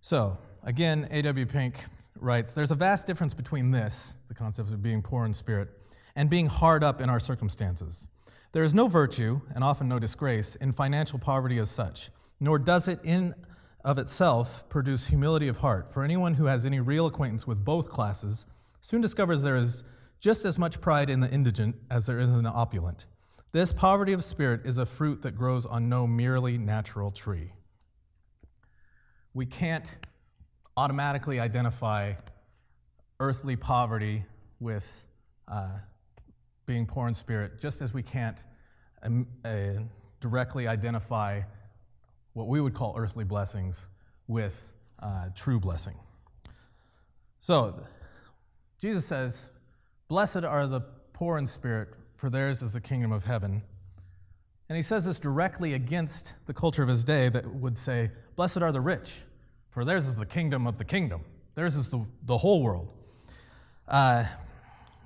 So, 0.00 0.38
again, 0.62 1.08
A.W. 1.10 1.46
Pink 1.46 1.84
writes 2.18 2.54
There's 2.54 2.70
a 2.70 2.76
vast 2.76 3.06
difference 3.06 3.34
between 3.34 3.70
this, 3.70 4.14
the 4.28 4.34
concept 4.34 4.70
of 4.70 4.82
being 4.82 5.02
poor 5.02 5.26
in 5.26 5.34
spirit, 5.34 5.68
and 6.16 6.30
being 6.30 6.46
hard 6.46 6.82
up 6.82 7.00
in 7.00 7.10
our 7.10 7.20
circumstances. 7.20 8.08
There 8.52 8.64
is 8.64 8.74
no 8.74 8.88
virtue, 8.88 9.40
and 9.54 9.62
often 9.62 9.88
no 9.88 9.98
disgrace, 9.98 10.56
in 10.56 10.72
financial 10.72 11.18
poverty 11.18 11.58
as 11.58 11.70
such, 11.70 12.10
nor 12.40 12.58
does 12.58 12.88
it 12.88 12.98
in 13.04 13.34
of 13.84 13.98
itself 13.98 14.68
produce 14.68 15.06
humility 15.06 15.48
of 15.48 15.58
heart. 15.58 15.92
For 15.92 16.02
anyone 16.02 16.34
who 16.34 16.46
has 16.46 16.64
any 16.64 16.80
real 16.80 17.06
acquaintance 17.06 17.46
with 17.46 17.64
both 17.64 17.88
classes 17.88 18.46
soon 18.80 19.00
discovers 19.00 19.42
there 19.42 19.56
is 19.56 19.84
just 20.18 20.44
as 20.44 20.58
much 20.58 20.80
pride 20.80 21.08
in 21.08 21.20
the 21.20 21.30
indigent 21.30 21.76
as 21.90 22.06
there 22.06 22.18
is 22.18 22.28
in 22.28 22.42
the 22.42 22.50
opulent. 22.50 23.06
This 23.52 23.72
poverty 23.72 24.12
of 24.12 24.22
spirit 24.22 24.60
is 24.64 24.78
a 24.78 24.86
fruit 24.86 25.22
that 25.22 25.36
grows 25.36 25.64
on 25.64 25.88
no 25.88 26.06
merely 26.06 26.58
natural 26.58 27.10
tree. 27.10 27.52
We 29.32 29.46
can't 29.46 29.90
automatically 30.76 31.40
identify 31.40 32.14
earthly 33.18 33.56
poverty 33.56 34.24
with 34.60 35.04
uh, 35.48 35.78
being 36.70 36.86
poor 36.86 37.08
in 37.08 37.14
spirit, 37.14 37.58
just 37.58 37.82
as 37.82 37.92
we 37.92 38.00
can't 38.00 38.44
um, 39.02 39.26
uh, 39.44 39.70
directly 40.20 40.68
identify 40.68 41.40
what 42.34 42.46
we 42.46 42.60
would 42.60 42.74
call 42.74 42.94
earthly 42.96 43.24
blessings 43.24 43.88
with 44.28 44.72
uh, 45.00 45.30
true 45.34 45.58
blessing. 45.58 45.96
So, 47.40 47.82
Jesus 48.80 49.04
says, 49.04 49.48
Blessed 50.06 50.44
are 50.44 50.68
the 50.68 50.82
poor 51.12 51.38
in 51.38 51.46
spirit, 51.48 51.88
for 52.14 52.30
theirs 52.30 52.62
is 52.62 52.72
the 52.72 52.80
kingdom 52.80 53.10
of 53.10 53.24
heaven. 53.24 53.60
And 54.68 54.76
he 54.76 54.82
says 54.82 55.04
this 55.04 55.18
directly 55.18 55.74
against 55.74 56.34
the 56.46 56.54
culture 56.54 56.84
of 56.84 56.88
his 56.88 57.02
day 57.02 57.30
that 57.30 57.52
would 57.52 57.76
say, 57.76 58.12
Blessed 58.36 58.58
are 58.58 58.70
the 58.70 58.80
rich, 58.80 59.22
for 59.70 59.84
theirs 59.84 60.06
is 60.06 60.14
the 60.14 60.24
kingdom 60.24 60.68
of 60.68 60.78
the 60.78 60.84
kingdom. 60.84 61.22
Theirs 61.56 61.74
is 61.74 61.88
the, 61.88 62.06
the 62.26 62.38
whole 62.38 62.62
world. 62.62 62.92
Uh, 63.88 64.24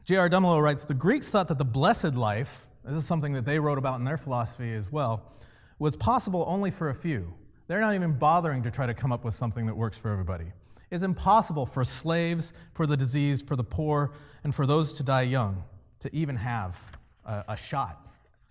J.R. 0.04 0.28
Dummelow 0.28 0.62
writes 0.62 0.84
The 0.84 0.92
Greeks 0.92 1.30
thought 1.30 1.48
that 1.48 1.56
the 1.56 1.64
blessed 1.64 2.14
life, 2.14 2.66
this 2.84 2.94
is 2.94 3.06
something 3.06 3.32
that 3.32 3.46
they 3.46 3.58
wrote 3.58 3.78
about 3.78 3.98
in 3.98 4.04
their 4.04 4.18
philosophy 4.18 4.74
as 4.74 4.92
well, 4.92 5.32
was 5.78 5.96
possible 5.96 6.44
only 6.46 6.70
for 6.70 6.90
a 6.90 6.94
few. 6.94 7.32
They're 7.68 7.80
not 7.80 7.94
even 7.94 8.12
bothering 8.12 8.62
to 8.64 8.70
try 8.70 8.84
to 8.84 8.92
come 8.92 9.12
up 9.12 9.24
with 9.24 9.34
something 9.34 9.64
that 9.64 9.74
works 9.74 9.96
for 9.96 10.10
everybody. 10.12 10.52
It's 10.90 11.02
impossible 11.02 11.64
for 11.64 11.84
slaves, 11.84 12.52
for 12.74 12.86
the 12.86 12.98
diseased, 12.98 13.48
for 13.48 13.56
the 13.56 13.64
poor, 13.64 14.12
and 14.44 14.54
for 14.54 14.66
those 14.66 14.92
to 14.94 15.02
die 15.02 15.22
young 15.22 15.64
to 16.00 16.14
even 16.14 16.36
have 16.36 16.78
a, 17.24 17.44
a 17.48 17.56
shot 17.56 18.06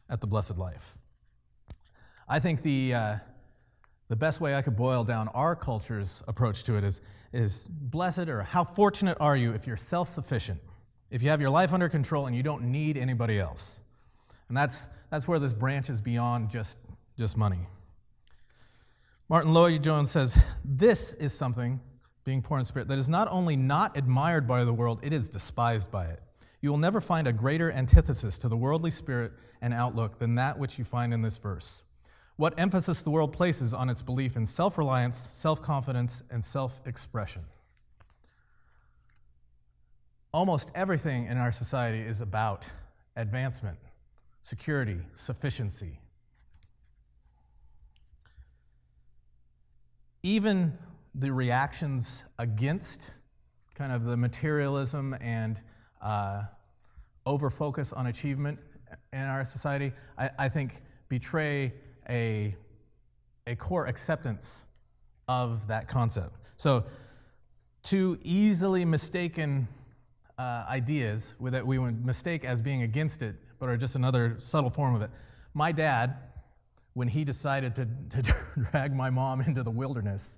at 0.10 0.22
the 0.22 0.28
blessed 0.28 0.58
life. 0.58 0.96
I 2.28 2.40
think 2.40 2.64
the, 2.64 2.96
uh, 2.96 3.16
the 4.08 4.16
best 4.16 4.42
way 4.42 4.56
I 4.56 4.64
could 4.64 4.76
boil 4.76 5.04
down 5.04 5.28
our 5.30 5.56
culture's 5.56 6.24
approach 6.28 6.64
to 6.64 6.78
it 6.78 6.84
is, 6.84 7.02
is 7.32 7.68
blessed 7.70 8.28
or 8.28 8.42
how 8.42 8.64
fortunate 8.64 9.18
are 9.20 9.38
you 9.38 9.54
if 9.54 9.68
you're 9.68 9.78
self 9.78 10.10
sufficient, 10.10 10.60
if 11.14 11.22
you 11.22 11.30
have 11.30 11.40
your 11.40 11.52
life 11.52 11.72
under 11.72 11.88
control 11.88 12.26
and 12.26 12.36
you 12.36 12.42
don't 12.42 12.64
need 12.64 12.98
anybody 12.98 13.40
else. 13.40 13.80
And 14.48 14.58
that's, 14.58 14.90
that's 15.12 15.28
where 15.28 15.38
this 15.38 15.54
branches 15.54 16.02
beyond 16.02 16.50
just, 16.50 16.80
just 17.20 17.38
money. 17.38 17.68
Martyn 19.30 19.54
Lloyd-Jones 19.54 20.10
says, 20.10 20.36
This 20.66 21.14
is 21.14 21.32
something, 21.32 21.80
being 22.26 22.42
poor 22.42 22.58
in 22.58 22.66
spirit, 22.66 22.88
that 22.88 22.98
is 22.98 23.08
not 23.08 23.28
only 23.30 23.56
not 23.56 23.96
admired 23.96 24.48
by 24.48 24.64
the 24.64 24.74
world, 24.74 25.02
it 25.04 25.14
is 25.14 25.30
despised 25.30 25.92
by 25.92 26.06
it. 26.06 26.20
You 26.62 26.72
will 26.72 26.80
never 26.80 27.00
find 27.00 27.28
a 27.28 27.34
greater 27.34 27.72
antithesis 27.72 28.40
to 28.40 28.50
the 28.50 28.58
worldly 28.58 28.90
spirit 28.90 29.34
and 29.62 29.72
outlook 29.72 30.18
than 30.18 30.34
that 30.36 30.58
which 30.58 30.80
you 30.80 30.84
find 30.84 31.14
in 31.14 31.22
this 31.22 31.38
verse. 31.38 31.84
What 32.38 32.56
emphasis 32.58 33.04
the 33.04 33.12
world 33.12 33.34
places 33.34 33.72
on 33.72 33.88
its 33.88 34.02
belief 34.02 34.36
in 34.36 34.48
self 34.48 34.80
reliance, 34.80 35.28
self 35.32 35.62
confidence, 35.62 36.24
and 36.32 36.44
self 36.44 36.82
expression. 36.88 37.44
Almost 40.34 40.72
everything 40.74 41.28
in 41.28 41.38
our 41.38 41.52
society 41.52 42.00
is 42.00 42.22
about 42.22 42.68
advancement, 43.18 43.78
security, 44.42 44.98
sufficiency. 45.14 46.00
Even 50.24 50.76
the 51.14 51.32
reactions 51.32 52.24
against 52.40 53.12
kind 53.76 53.92
of 53.92 54.06
the 54.06 54.18
materialism 54.18 55.16
and 55.22 55.62
uh, 56.02 56.44
over 57.28 57.52
focus 57.52 57.94
on 57.94 58.08
achievement 58.08 58.58
in 59.12 59.20
our 59.20 59.46
society, 59.46 59.94
I, 60.18 60.32
I 60.40 60.50
think 60.50 60.82
betray 61.10 61.74
a, 62.10 62.56
a 63.46 63.56
core 63.56 63.86
acceptance 63.86 64.66
of 65.28 65.68
that 65.68 65.88
concept. 65.88 66.38
So, 66.58 66.86
two 67.84 68.18
easily 68.24 68.84
mistaken 68.86 69.68
uh, 70.38 70.66
ideas 70.70 71.36
that 71.42 71.66
we 71.66 71.78
would 71.78 72.06
mistake 72.06 72.44
as 72.44 72.62
being 72.62 72.84
against 72.84 73.22
it, 73.22 73.36
but 73.60 73.70
are 73.70 73.78
just 73.78 73.96
another 73.96 74.36
subtle 74.40 74.70
form 74.70 74.96
of 74.96 75.02
it. 75.02 75.12
My 75.54 75.72
dad, 75.72 76.18
when 76.94 77.08
he 77.08 77.24
decided 77.24 77.76
to, 77.76 77.88
to 78.22 78.36
drag 78.72 78.96
my 78.96 79.10
mom 79.10 79.42
into 79.42 79.64
the 79.64 79.72
wilderness, 79.72 80.38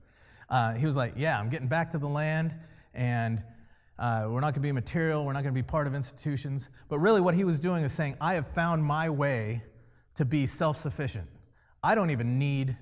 uh, 0.50 0.74
he 0.74 0.86
was 0.86 0.96
like, 0.96 1.14
Yeah, 1.16 1.40
I'm 1.40 1.50
getting 1.50 1.68
back 1.68 1.92
to 1.92 1.98
the 1.98 2.08
land, 2.08 2.54
and 2.94 3.42
uh, 3.98 4.28
we're 4.30 4.42
not 4.42 4.54
going 4.54 4.56
to 4.56 4.60
be 4.60 4.72
material, 4.72 5.26
we're 5.26 5.34
not 5.34 5.44
going 5.44 5.54
to 5.54 5.60
be 5.60 5.66
part 5.66 5.88
of 5.88 5.96
institutions. 5.96 6.70
But 6.90 7.00
really, 7.00 7.22
what 7.22 7.34
he 7.34 7.44
was 7.44 7.60
doing 7.60 7.84
is 7.84 7.94
saying, 7.94 8.18
I 8.20 8.34
have 8.34 8.48
found 8.48 8.84
my 8.84 9.10
way 9.10 9.64
to 10.16 10.26
be 10.26 10.48
self 10.48 10.80
sufficient. 10.80 11.28
I 11.84 11.96
don't 11.96 12.10
even 12.10 12.38
need 12.38 12.78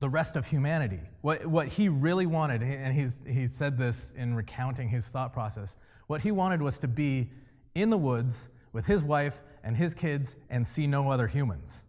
the 0.00 0.08
rest 0.08 0.36
of 0.36 0.46
humanity. 0.46 1.00
What, 1.20 1.46
what 1.46 1.68
he 1.68 1.88
really 1.88 2.26
wanted, 2.26 2.62
and 2.62 2.94
he's, 2.94 3.18
he 3.26 3.46
said 3.46 3.78
this 3.78 4.12
in 4.16 4.34
recounting 4.34 4.88
his 4.88 5.08
thought 5.08 5.32
process, 5.32 5.76
what 6.06 6.20
he 6.20 6.30
wanted 6.30 6.60
was 6.60 6.78
to 6.80 6.88
be 6.88 7.30
in 7.74 7.90
the 7.90 7.98
woods 7.98 8.48
with 8.72 8.86
his 8.86 9.02
wife 9.02 9.40
and 9.64 9.76
his 9.76 9.94
kids 9.94 10.36
and 10.50 10.66
see 10.66 10.86
no 10.86 11.10
other 11.10 11.26
humans. 11.26 11.84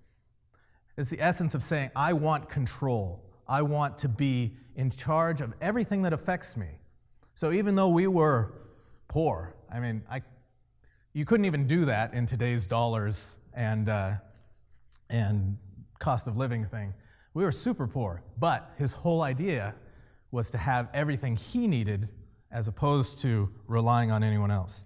It's 0.98 1.10
the 1.10 1.22
essence 1.22 1.56
of 1.56 1.64
saying, 1.64 1.92
I 1.96 2.14
want 2.14 2.50
control. 2.50 3.24
I 3.48 3.62
want 3.62 3.98
to 4.00 4.08
be 4.08 4.54
in 4.76 4.90
charge 4.90 5.42
of 5.42 5.54
everything 5.62 6.02
that 6.04 6.14
affects 6.14 6.56
me. 6.56 6.68
So 7.34 7.52
even 7.52 7.76
though 7.76 7.90
we 7.90 8.08
were 8.08 8.54
poor, 9.08 9.56
I 9.72 9.80
mean, 9.80 10.04
I, 10.10 10.22
you 11.14 11.26
couldn't 11.26 11.46
even 11.46 11.68
do 11.68 11.86
that 11.86 12.14
in 12.14 12.26
today's 12.26 12.66
dollars 12.68 13.38
and, 13.54 13.90
uh, 13.90 14.14
and 15.10 15.58
cost 16.00 16.28
of 16.28 16.38
living 16.38 16.66
thing. 16.66 16.94
We 17.34 17.44
were 17.44 17.52
super 17.52 17.88
poor, 17.88 18.22
but 18.40 18.72
his 18.78 18.94
whole 18.94 19.24
idea 19.24 19.74
was 20.32 20.50
to 20.52 20.58
have 20.58 20.90
everything 20.94 21.36
he 21.36 21.68
needed 21.68 22.10
as 22.54 22.68
opposed 22.68 23.20
to 23.20 23.50
relying 23.68 24.12
on 24.12 24.24
anyone 24.24 24.52
else. 24.52 24.86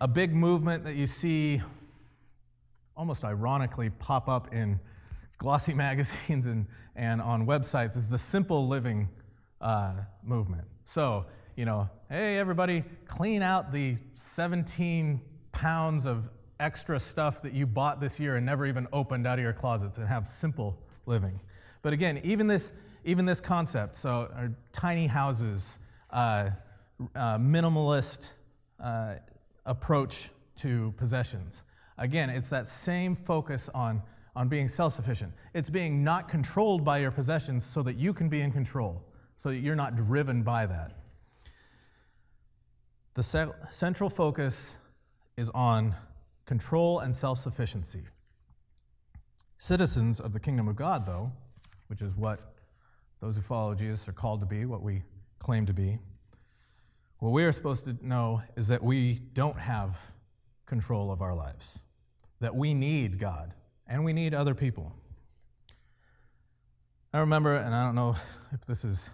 A 0.00 0.08
big 0.08 0.32
movement 0.32 0.84
that 0.84 0.94
you 0.94 1.06
see 1.06 1.60
almost 2.96 3.24
ironically 3.24 3.90
pop 3.90 4.28
up 4.28 4.54
in 4.54 4.78
glossy 5.38 5.74
magazines 5.86 6.46
and, 6.46 6.66
and 6.94 7.20
on 7.20 7.46
websites 7.46 7.96
is 7.96 8.08
the 8.08 8.18
simple 8.18 8.66
living 8.68 9.08
uh, 9.60 9.94
movement. 10.22 10.64
So, 10.84 11.26
you 11.56 11.64
know, 11.64 11.90
hey, 12.08 12.38
everybody, 12.38 12.84
clean 13.08 13.42
out 13.42 13.72
the 13.72 13.96
17 14.14 15.20
pounds 15.50 16.06
of 16.06 16.28
extra 16.60 17.00
stuff 17.00 17.42
that 17.42 17.52
you 17.52 17.66
bought 17.66 18.00
this 18.00 18.20
year 18.20 18.36
and 18.36 18.46
never 18.46 18.66
even 18.66 18.86
opened 18.92 19.26
out 19.26 19.38
of 19.38 19.42
your 19.42 19.52
closets 19.52 19.98
and 19.98 20.06
have 20.06 20.28
simple 20.28 20.78
living. 21.06 21.40
But 21.82 21.92
again, 21.92 22.20
even 22.22 22.46
this, 22.46 22.72
even 23.04 23.24
this 23.24 23.40
concept, 23.40 23.96
so 23.96 24.30
uh, 24.36 24.48
tiny 24.72 25.06
houses, 25.06 25.78
uh, 26.10 26.50
uh, 27.14 27.38
minimalist 27.38 28.28
uh, 28.80 29.14
approach 29.66 30.30
to 30.56 30.92
possessions. 30.96 31.62
Again, 31.98 32.30
it's 32.30 32.48
that 32.48 32.66
same 32.68 33.14
focus 33.14 33.70
on, 33.74 34.02
on 34.34 34.48
being 34.48 34.68
self 34.68 34.94
sufficient. 34.94 35.32
It's 35.54 35.70
being 35.70 36.02
not 36.02 36.28
controlled 36.28 36.84
by 36.84 36.98
your 36.98 37.10
possessions 37.10 37.64
so 37.64 37.82
that 37.82 37.96
you 37.96 38.12
can 38.12 38.28
be 38.28 38.40
in 38.40 38.50
control, 38.52 39.02
so 39.36 39.50
that 39.50 39.58
you're 39.58 39.76
not 39.76 39.96
driven 39.96 40.42
by 40.42 40.66
that. 40.66 40.92
The 43.14 43.22
ce- 43.22 43.54
central 43.70 44.10
focus 44.10 44.76
is 45.36 45.50
on 45.50 45.94
control 46.46 47.00
and 47.00 47.14
self 47.14 47.38
sufficiency. 47.38 48.02
Citizens 49.58 50.20
of 50.20 50.32
the 50.32 50.40
kingdom 50.40 50.68
of 50.68 50.76
God, 50.76 51.06
though, 51.06 51.32
which 51.86 52.02
is 52.02 52.16
what 52.16 52.54
those 53.20 53.36
who 53.36 53.42
follow 53.42 53.74
Jesus 53.74 54.08
are 54.08 54.12
called 54.12 54.40
to 54.40 54.46
be, 54.46 54.66
what 54.66 54.82
we 54.82 55.02
claim 55.38 55.64
to 55.66 55.72
be, 55.72 55.98
what 57.24 57.32
we 57.32 57.42
are 57.44 57.52
supposed 57.52 57.84
to 57.84 57.96
know 58.06 58.42
is 58.54 58.68
that 58.68 58.82
we 58.82 59.14
don't 59.32 59.58
have 59.58 59.96
control 60.66 61.10
of 61.10 61.22
our 61.22 61.34
lives, 61.34 61.80
that 62.40 62.54
we 62.54 62.74
need 62.74 63.18
God 63.18 63.54
and 63.86 64.04
we 64.04 64.12
need 64.12 64.34
other 64.34 64.54
people. 64.54 64.92
I 67.14 67.20
remember, 67.20 67.56
and 67.56 67.74
I 67.74 67.82
don't 67.82 67.94
know 67.94 68.14
if 68.52 68.66
this 68.66 68.84
is 68.84 69.08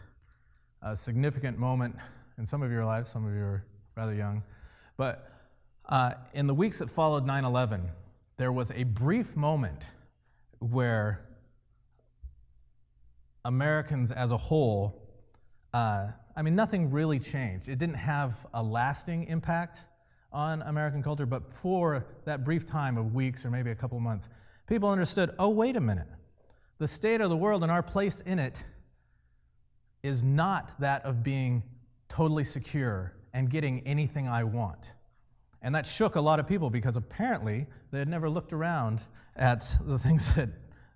a 0.83 0.97
significant 0.97 1.57
moment 1.57 1.95
in 2.37 2.45
some 2.45 2.65
of 2.65 2.73
your 2.73 2.85
lives, 2.85 3.09
some 3.09 3.25
of 3.25 3.33
you 3.33 3.43
are 3.43 3.65
rather 3.97 4.13
young, 4.13 4.43
but 4.97 5.31
uh, 5.89 6.15
in 6.35 6.49
the 6.49 6.55
weeks 6.55 6.81
that 6.81 6.91
followed 6.91 7.25
9 7.25 7.45
11, 7.45 7.89
there 8.39 8.51
was 8.51 8.73
a 8.73 8.83
brief 8.83 9.37
moment 9.37 9.87
where 10.59 11.21
Americans 13.45 14.11
as 14.11 14.33
a 14.33 14.37
whole, 14.37 15.01
uh, 15.73 16.09
I 16.37 16.43
mean, 16.43 16.55
nothing 16.55 16.91
really 16.91 17.19
changed. 17.19 17.69
It 17.69 17.79
didn't 17.79 17.97
have 17.97 18.47
a 18.55 18.63
lasting 18.63 19.25
impact 19.25 19.87
on 20.33 20.63
American 20.63 21.03
culture, 21.03 21.27
but 21.27 21.51
for 21.51 22.07
that 22.25 22.45
brief 22.45 22.65
time 22.65 22.97
of 22.97 23.15
weeks 23.15 23.45
or 23.45 23.51
maybe 23.51 23.71
a 23.71 23.75
couple 23.75 23.99
months, 24.01 24.29
people 24.67 24.89
understood 24.89 25.35
oh, 25.39 25.49
wait 25.49 25.77
a 25.77 25.81
minute. 25.81 26.07
The 26.79 26.89
state 26.89 27.21
of 27.21 27.31
the 27.31 27.37
world 27.37 27.63
and 27.63 27.71
our 27.71 27.83
place 27.83 28.21
in 28.21 28.39
it 28.39 28.57
is 30.03 30.23
not 30.23 30.79
that 30.81 31.05
of 31.05 31.23
being 31.23 31.63
totally 32.09 32.45
secure 32.45 33.13
and 33.35 33.51
getting 33.51 33.87
anything 33.87 34.29
I 34.29 34.45
want. 34.45 34.93
And 35.63 35.75
that 35.75 35.87
shook 35.87 36.15
a 36.15 36.21
lot 36.21 36.41
of 36.41 36.47
people 36.47 36.71
because 36.71 36.97
apparently 36.97 37.67
they 37.91 37.99
had 37.99 38.09
never 38.09 38.31
looked 38.31 38.53
around 38.53 39.03
at 39.37 39.77
the 39.85 39.99
things 40.07 40.35
that, 40.37 40.49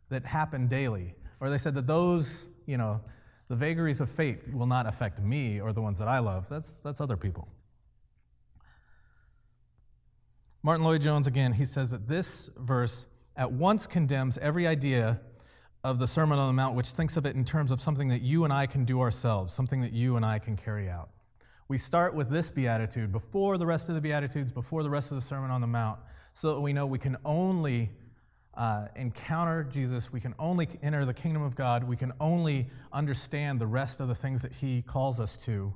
that 0.09 0.25
happen 0.25 0.69
daily. 0.69 1.15
Or 1.41 1.51
they 1.51 1.59
said 1.59 1.75
that 1.75 1.87
those, 1.87 2.49
you 2.67 2.79
know, 2.79 3.01
the 3.49 3.57
vagaries 3.57 4.01
of 4.01 4.11
fate 4.11 4.53
will 4.53 4.67
not 4.67 4.87
affect 4.87 5.21
me 5.21 5.61
or 5.61 5.73
the 5.73 5.83
ones 5.83 5.99
that 5.99 6.09
I 6.09 6.19
love. 6.19 6.49
That's, 6.49 6.81
that's 6.81 7.01
other 7.01 7.17
people. 7.17 7.49
Martyn 10.63 10.85
Lloyd-Jones, 10.85 11.27
again, 11.27 11.53
he 11.53 11.67
says 11.67 11.91
that 11.91 12.09
this 12.09 12.49
verse 12.57 13.07
at 13.37 13.53
once 13.53 13.87
condemns 13.87 14.39
every 14.39 14.67
idea 14.67 15.21
of 15.83 15.99
the 15.99 16.07
Sermon 16.07 16.39
on 16.39 16.47
the 16.47 16.55
Mount, 16.55 16.75
which 16.75 16.89
thinks 16.91 17.19
of 17.19 17.27
it 17.27 17.37
in 17.37 17.45
terms 17.45 17.71
of 17.71 17.81
something 17.81 18.09
that 18.09 18.23
you 18.23 18.45
and 18.45 18.53
I 18.53 18.67
can 18.67 18.87
do 18.87 19.03
ourselves, 19.03 19.53
something 19.53 19.83
that 19.83 19.93
you 19.93 20.17
and 20.17 20.25
I 20.25 20.39
can 20.39 20.57
carry 20.57 20.89
out. 20.89 21.11
We 21.69 21.77
start 21.77 22.15
with 22.15 22.31
this 22.31 22.51
beatitude 22.51 23.13
before 23.13 23.59
the 23.59 23.67
rest 23.67 23.91
of 23.91 23.95
the 23.95 24.01
beatitudes, 24.01 24.51
before 24.51 24.83
the 24.83 24.89
rest 24.89 25.11
of 25.11 25.17
the 25.17 25.23
Sermon 25.23 25.51
on 25.51 25.61
the 25.61 25.67
Mount, 25.67 26.01
so 26.33 26.55
that 26.55 26.61
we 26.61 26.73
know 26.73 26.87
we 26.87 26.99
can 26.99 27.19
only 27.27 27.91
uh, 28.57 28.89
encounter 28.97 29.65
Jesus, 29.65 30.13
we 30.13 30.21
can 30.21 30.35
only 30.39 30.69
enter 30.83 31.05
the 31.05 31.15
kingdom 31.15 31.43
of 31.43 31.55
God, 31.55 31.85
we 31.85 31.97
can 31.97 32.13
only 32.21 32.67
understand 32.93 33.61
the 33.61 33.67
rest 33.67 34.01
of 34.01 34.09
the 34.09 34.15
things 34.15 34.43
that 34.43 34.53
He 34.53 34.83
calls 34.83 35.19
us 35.21 35.37
to 35.39 35.75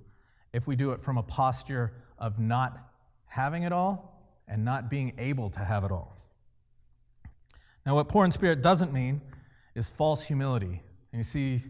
if 0.53 0.67
we 0.67 0.77
do 0.77 0.93
it 0.93 1.01
from 1.01 1.19
a 1.19 1.23
posture 1.23 1.93
of 2.19 2.39
not 2.39 2.79
having 3.27 3.65
it 3.65 3.73
all 3.73 4.23
and 4.49 4.65
not 4.65 4.89
being 4.89 5.13
able 5.19 5.51
to 5.51 5.61
have 5.61 5.85
it 5.85 5.91
all. 5.91 6.17
Now, 7.85 7.95
what 7.95 8.09
poor 8.09 8.25
in 8.25 8.33
spirit 8.33 8.63
doesn't 8.63 8.93
mean 8.93 9.21
is 9.75 9.91
false 9.91 10.23
humility. 10.23 10.83
And 11.13 11.19
you 11.19 11.25
see 11.25 11.61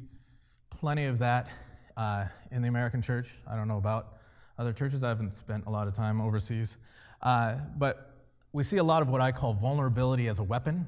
plenty 0.70 1.04
of 1.04 1.18
that 1.18 1.48
uh, 1.96 2.26
in 2.50 2.62
the 2.62 2.68
American 2.68 3.02
church. 3.02 3.34
I 3.46 3.56
don't 3.56 3.68
know 3.68 3.78
about 3.78 4.18
other 4.58 4.72
churches, 4.72 5.04
I 5.04 5.08
haven't 5.08 5.34
spent 5.34 5.66
a 5.66 5.70
lot 5.70 5.86
of 5.86 5.94
time 5.94 6.20
overseas. 6.20 6.76
Uh, 7.22 7.56
but 7.76 8.16
we 8.52 8.64
see 8.64 8.78
a 8.78 8.82
lot 8.82 9.02
of 9.02 9.08
what 9.08 9.20
I 9.20 9.30
call 9.30 9.54
vulnerability 9.54 10.28
as 10.28 10.38
a 10.38 10.42
weapon, 10.42 10.86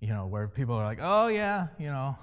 you 0.00 0.08
know, 0.08 0.26
where 0.26 0.48
people 0.48 0.74
are 0.74 0.84
like, 0.84 0.98
oh, 1.02 1.28
yeah, 1.28 1.68
you 1.78 1.86
know, 1.86 2.16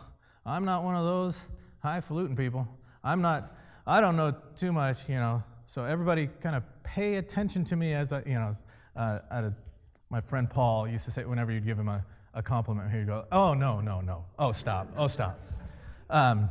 I'm 0.46 0.66
not 0.66 0.84
one 0.84 0.96
of 0.96 1.04
those 1.04 1.42
highfalutin 1.80 2.36
people. 2.36 2.68
I'm 3.04 3.22
not, 3.22 3.56
I 3.86 4.02
don't 4.02 4.16
know 4.16 4.36
too 4.56 4.72
much, 4.72 5.08
you 5.10 5.16
know. 5.16 5.44
So 5.66 5.84
everybody 5.84 6.30
kind 6.42 6.56
of 6.56 6.64
pay 6.84 7.16
attention 7.16 7.66
to 7.66 7.76
me 7.76 7.94
as 7.94 8.12
I, 8.12 8.20
you 8.26 8.36
know, 8.36 8.54
uh, 8.96 9.20
a, 9.30 9.54
my 10.10 10.22
friend 10.22 10.50
Paul 10.50 10.88
used 10.88 11.06
to 11.06 11.12
say 11.12 11.26
whenever 11.26 11.52
you'd 11.52 11.66
give 11.66 11.78
him 11.78 11.90
a, 11.90 12.06
a 12.34 12.42
compliment, 12.42 12.92
he'd 12.92 13.08
go, 13.08 13.26
oh, 13.32 13.54
no, 13.54 13.82
no, 13.82 14.02
no. 14.02 14.26
Oh, 14.40 14.52
stop. 14.52 14.88
Oh, 14.96 15.08
stop. 15.08 15.40
Um, 16.10 16.50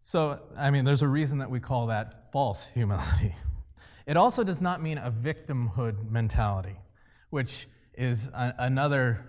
so, 0.00 0.40
I 0.56 0.70
mean, 0.70 0.84
there's 0.84 1.02
a 1.02 1.08
reason 1.08 1.38
that 1.38 1.50
we 1.50 1.60
call 1.60 1.86
that 1.88 2.32
false 2.32 2.68
humility. 2.68 3.36
It 4.06 4.16
also 4.16 4.42
does 4.42 4.62
not 4.62 4.82
mean 4.82 4.98
a 4.98 5.10
victimhood 5.10 6.10
mentality, 6.10 6.76
which 7.30 7.68
is 7.98 8.28
a, 8.28 8.54
another 8.60 9.28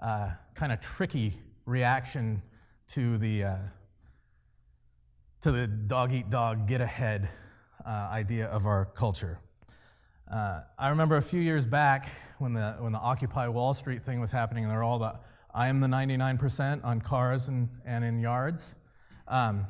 uh, 0.00 0.30
kind 0.54 0.72
of 0.72 0.80
tricky 0.80 1.40
reaction 1.64 2.42
to 2.88 3.16
the, 3.18 3.44
uh, 3.44 3.56
to 5.42 5.52
the 5.52 5.68
dog 5.68 6.12
eat 6.12 6.28
dog, 6.28 6.66
get 6.66 6.80
ahead 6.80 7.30
uh, 7.86 8.08
idea 8.10 8.46
of 8.46 8.66
our 8.66 8.86
culture. 8.86 9.38
Uh, 10.30 10.62
I 10.78 10.90
remember 10.90 11.16
a 11.16 11.22
few 11.22 11.40
years 11.40 11.64
back 11.64 12.08
when 12.38 12.52
the, 12.52 12.76
when 12.80 12.92
the 12.92 12.98
Occupy 12.98 13.46
Wall 13.48 13.74
Street 13.74 14.04
thing 14.04 14.20
was 14.20 14.32
happening, 14.32 14.64
and 14.64 14.72
they're 14.72 14.82
all 14.82 14.98
the 14.98 15.14
I 15.52 15.68
am 15.68 15.80
the 15.80 15.88
99% 15.88 16.84
on 16.84 17.00
cars 17.00 17.48
and, 17.48 17.68
and 17.84 18.04
in 18.04 18.20
yards. 18.20 18.76
Um, 19.26 19.66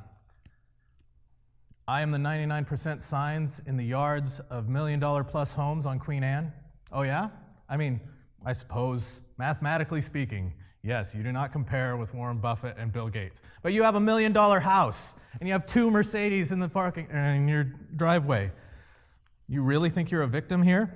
I 1.88 2.02
am 2.02 2.10
the 2.10 2.18
99% 2.18 3.02
signs 3.02 3.62
in 3.66 3.78
the 3.78 3.84
yards 3.84 4.40
of 4.50 4.68
million 4.68 5.00
dollar 5.00 5.24
plus 5.24 5.52
homes 5.52 5.86
on 5.86 5.98
Queen 5.98 6.22
Anne. 6.22 6.52
Oh, 6.92 7.02
yeah? 7.02 7.30
I 7.68 7.78
mean, 7.78 8.00
I 8.44 8.52
suppose 8.52 9.22
Mathematically 9.40 10.02
speaking, 10.02 10.52
yes, 10.82 11.14
you 11.14 11.22
do 11.22 11.32
not 11.32 11.50
compare 11.50 11.96
with 11.96 12.12
Warren 12.12 12.36
Buffett 12.36 12.76
and 12.76 12.92
Bill 12.92 13.08
Gates. 13.08 13.40
But 13.62 13.72
you 13.72 13.82
have 13.82 13.94
a 13.94 14.00
million 14.00 14.34
dollar 14.34 14.60
house 14.60 15.14
and 15.40 15.48
you 15.48 15.54
have 15.54 15.64
two 15.64 15.90
Mercedes 15.90 16.52
in 16.52 16.58
the 16.58 16.68
parking 16.68 17.08
in 17.08 17.48
your 17.48 17.64
driveway. 17.96 18.52
You 19.48 19.62
really 19.62 19.88
think 19.88 20.10
you're 20.10 20.20
a 20.20 20.28
victim 20.28 20.62
here? 20.62 20.94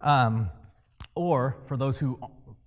Um, 0.00 0.48
or 1.14 1.58
for 1.66 1.76
those 1.76 1.98
who 1.98 2.18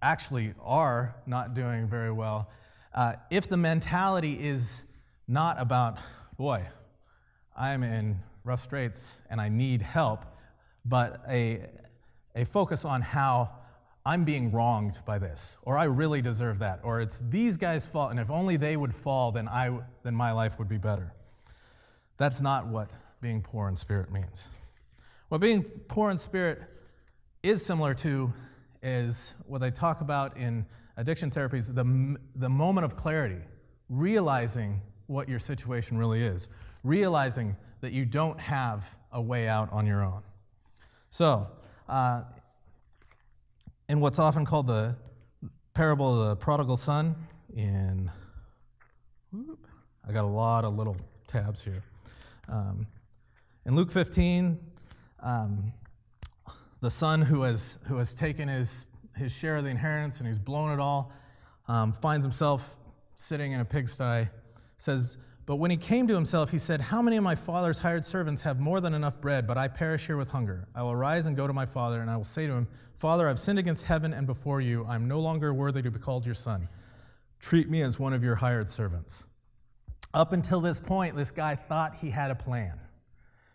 actually 0.03 0.53
are 0.61 1.15
not 1.25 1.55
doing 1.55 1.87
very 1.87 2.11
well, 2.11 2.51
uh, 2.93 3.13
if 3.31 3.49
the 3.49 3.57
mentality 3.57 4.33
is 4.39 4.83
not 5.27 5.59
about, 5.59 5.97
boy, 6.37 6.61
I'm 7.57 7.81
in 7.81 8.19
rough 8.43 8.63
straits 8.63 9.19
and 9.31 9.41
I 9.41 9.49
need 9.49 9.81
help, 9.81 10.25
but 10.85 11.23
a, 11.27 11.65
a 12.35 12.45
focus 12.45 12.85
on 12.85 13.01
how 13.01 13.60
I'm 14.05 14.23
being 14.23 14.51
wronged 14.51 14.99
by 15.05 15.19
this, 15.19 15.57
or 15.61 15.77
I 15.77 15.83
really 15.83 16.21
deserve 16.21 16.57
that, 16.59 16.79
or 16.83 17.01
it's 17.01 17.23
these 17.29 17.55
guys' 17.57 17.85
fault, 17.85 18.11
and 18.11 18.19
if 18.19 18.31
only 18.31 18.57
they 18.57 18.75
would 18.75 18.95
fall, 18.95 19.31
then, 19.31 19.47
I, 19.47 19.77
then 20.03 20.15
my 20.15 20.31
life 20.31 20.57
would 20.57 20.67
be 20.67 20.77
better. 20.77 21.13
That's 22.17 22.41
not 22.41 22.67
what 22.67 22.89
being 23.21 23.41
poor 23.41 23.69
in 23.69 23.75
spirit 23.75 24.11
means. 24.11 24.47
What 25.29 25.39
being 25.39 25.63
poor 25.63 26.09
in 26.09 26.17
spirit 26.17 26.63
is 27.43 27.63
similar 27.63 27.93
to 27.95 28.33
is 28.81 29.35
what 29.45 29.61
they 29.61 29.71
talk 29.71 30.01
about 30.01 30.35
in 30.35 30.65
addiction 30.97 31.29
therapies 31.29 31.73
the, 31.73 32.17
the 32.35 32.49
moment 32.49 32.85
of 32.85 32.95
clarity, 32.95 33.41
realizing 33.89 34.81
what 35.07 35.29
your 35.29 35.39
situation 35.39 35.97
really 35.97 36.23
is, 36.23 36.49
realizing 36.83 37.55
that 37.81 37.91
you 37.91 38.05
don't 38.05 38.39
have 38.39 38.95
a 39.11 39.21
way 39.21 39.47
out 39.47 39.71
on 39.71 39.85
your 39.85 40.03
own. 40.03 40.21
So, 41.11 41.47
uh, 41.87 42.23
in 43.91 43.99
what's 43.99 44.19
often 44.19 44.45
called 44.45 44.67
the 44.67 44.95
parable 45.73 46.21
of 46.21 46.29
the 46.29 46.35
prodigal 46.37 46.77
son, 46.77 47.13
in 47.57 48.09
whoop, 49.33 49.67
I 50.07 50.13
got 50.13 50.23
a 50.23 50.29
lot 50.29 50.63
of 50.63 50.77
little 50.77 50.95
tabs 51.27 51.61
here. 51.61 51.83
Um, 52.47 52.87
in 53.65 53.75
Luke 53.75 53.91
15, 53.91 54.57
um, 55.19 55.73
the 56.79 56.89
son 56.89 57.21
who 57.21 57.41
has, 57.41 57.79
who 57.83 57.97
has 57.97 58.13
taken 58.13 58.47
his, 58.47 58.85
his 59.17 59.29
share 59.29 59.57
of 59.57 59.65
the 59.65 59.69
inheritance 59.69 60.19
and 60.19 60.27
he's 60.29 60.39
blown 60.39 60.71
it 60.71 60.79
all 60.79 61.11
um, 61.67 61.91
finds 61.91 62.25
himself 62.25 62.77
sitting 63.15 63.51
in 63.51 63.59
a 63.59 63.65
pigsty, 63.65 64.25
says, 64.77 65.17
But 65.51 65.57
when 65.57 65.69
he 65.69 65.75
came 65.75 66.07
to 66.07 66.13
himself, 66.13 66.49
he 66.49 66.57
said, 66.57 66.79
How 66.79 67.01
many 67.01 67.17
of 67.17 67.25
my 67.25 67.35
father's 67.35 67.77
hired 67.77 68.05
servants 68.05 68.41
have 68.43 68.61
more 68.61 68.79
than 68.79 68.93
enough 68.93 69.19
bread, 69.19 69.45
but 69.45 69.57
I 69.57 69.67
perish 69.67 70.05
here 70.05 70.15
with 70.15 70.29
hunger? 70.29 70.69
I 70.73 70.81
will 70.81 70.95
rise 70.95 71.25
and 71.25 71.35
go 71.35 71.45
to 71.45 71.51
my 71.51 71.65
father, 71.65 71.99
and 71.99 72.09
I 72.09 72.15
will 72.15 72.23
say 72.23 72.47
to 72.47 72.53
him, 72.53 72.69
Father, 72.95 73.27
I've 73.27 73.37
sinned 73.37 73.59
against 73.59 73.83
heaven 73.83 74.13
and 74.13 74.25
before 74.25 74.61
you. 74.61 74.85
I'm 74.87 75.09
no 75.09 75.19
longer 75.19 75.53
worthy 75.53 75.81
to 75.81 75.91
be 75.91 75.99
called 75.99 76.25
your 76.25 76.35
son. 76.35 76.69
Treat 77.41 77.69
me 77.69 77.81
as 77.81 77.99
one 77.99 78.13
of 78.13 78.23
your 78.23 78.35
hired 78.35 78.69
servants. 78.69 79.25
Up 80.13 80.31
until 80.31 80.61
this 80.61 80.79
point, 80.79 81.17
this 81.17 81.31
guy 81.31 81.55
thought 81.55 81.95
he 81.95 82.09
had 82.09 82.31
a 82.31 82.35
plan. 82.35 82.79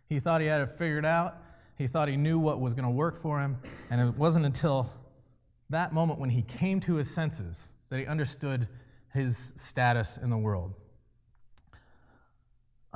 He 0.06 0.20
thought 0.20 0.42
he 0.42 0.48
had 0.48 0.60
it 0.60 0.72
figured 0.76 1.06
out. 1.06 1.38
He 1.78 1.86
thought 1.86 2.10
he 2.10 2.16
knew 2.18 2.38
what 2.38 2.60
was 2.60 2.74
going 2.74 2.84
to 2.84 2.94
work 2.94 3.22
for 3.22 3.40
him. 3.40 3.56
And 3.90 4.06
it 4.06 4.14
wasn't 4.18 4.44
until 4.44 4.92
that 5.70 5.94
moment 5.94 6.20
when 6.20 6.28
he 6.28 6.42
came 6.42 6.78
to 6.80 6.96
his 6.96 7.10
senses 7.10 7.72
that 7.88 7.98
he 7.98 8.04
understood 8.04 8.68
his 9.14 9.54
status 9.56 10.18
in 10.18 10.28
the 10.28 10.36
world. 10.36 10.74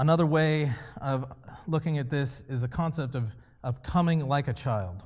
Another 0.00 0.24
way 0.24 0.72
of 1.02 1.30
looking 1.66 1.98
at 1.98 2.08
this 2.08 2.42
is 2.48 2.62
the 2.62 2.68
concept 2.68 3.14
of, 3.14 3.36
of 3.62 3.82
coming 3.82 4.26
like 4.26 4.48
a 4.48 4.54
child. 4.54 5.02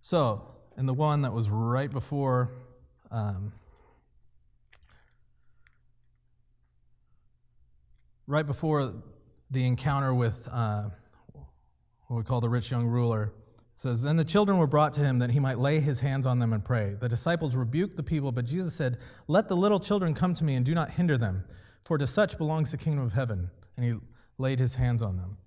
So, 0.00 0.54
in 0.76 0.86
the 0.86 0.94
one 0.94 1.22
that 1.22 1.32
was 1.32 1.48
right 1.50 1.90
before 1.90 2.52
um, 3.10 3.52
right 8.28 8.46
before 8.46 8.94
the 9.50 9.66
encounter 9.66 10.14
with 10.14 10.48
uh, 10.48 10.84
what 12.06 12.16
we 12.18 12.22
call 12.22 12.40
the 12.40 12.48
rich 12.48 12.70
young 12.70 12.86
ruler. 12.86 13.32
It 13.74 13.80
says, 13.80 14.02
Then 14.02 14.14
the 14.14 14.24
children 14.24 14.56
were 14.56 14.68
brought 14.68 14.92
to 14.92 15.00
him 15.00 15.18
that 15.18 15.30
he 15.30 15.40
might 15.40 15.58
lay 15.58 15.80
his 15.80 15.98
hands 15.98 16.26
on 16.26 16.38
them 16.38 16.52
and 16.52 16.64
pray. 16.64 16.94
The 17.00 17.08
disciples 17.08 17.56
rebuked 17.56 17.96
the 17.96 18.04
people, 18.04 18.30
but 18.30 18.44
Jesus 18.44 18.72
said, 18.72 18.98
Let 19.26 19.48
the 19.48 19.56
little 19.56 19.80
children 19.80 20.14
come 20.14 20.32
to 20.34 20.44
me 20.44 20.54
and 20.54 20.64
do 20.64 20.76
not 20.76 20.92
hinder 20.92 21.18
them, 21.18 21.42
for 21.88 21.96
to 21.96 22.06
such 22.06 22.36
belongs 22.36 22.70
the 22.70 22.76
kingdom 22.76 23.02
of 23.02 23.14
heaven. 23.14 23.50
And 23.76 23.84
he 23.86 23.94
laid 24.36 24.58
his 24.58 24.74
hands 24.74 25.00
on 25.00 25.16
them. 25.16 25.38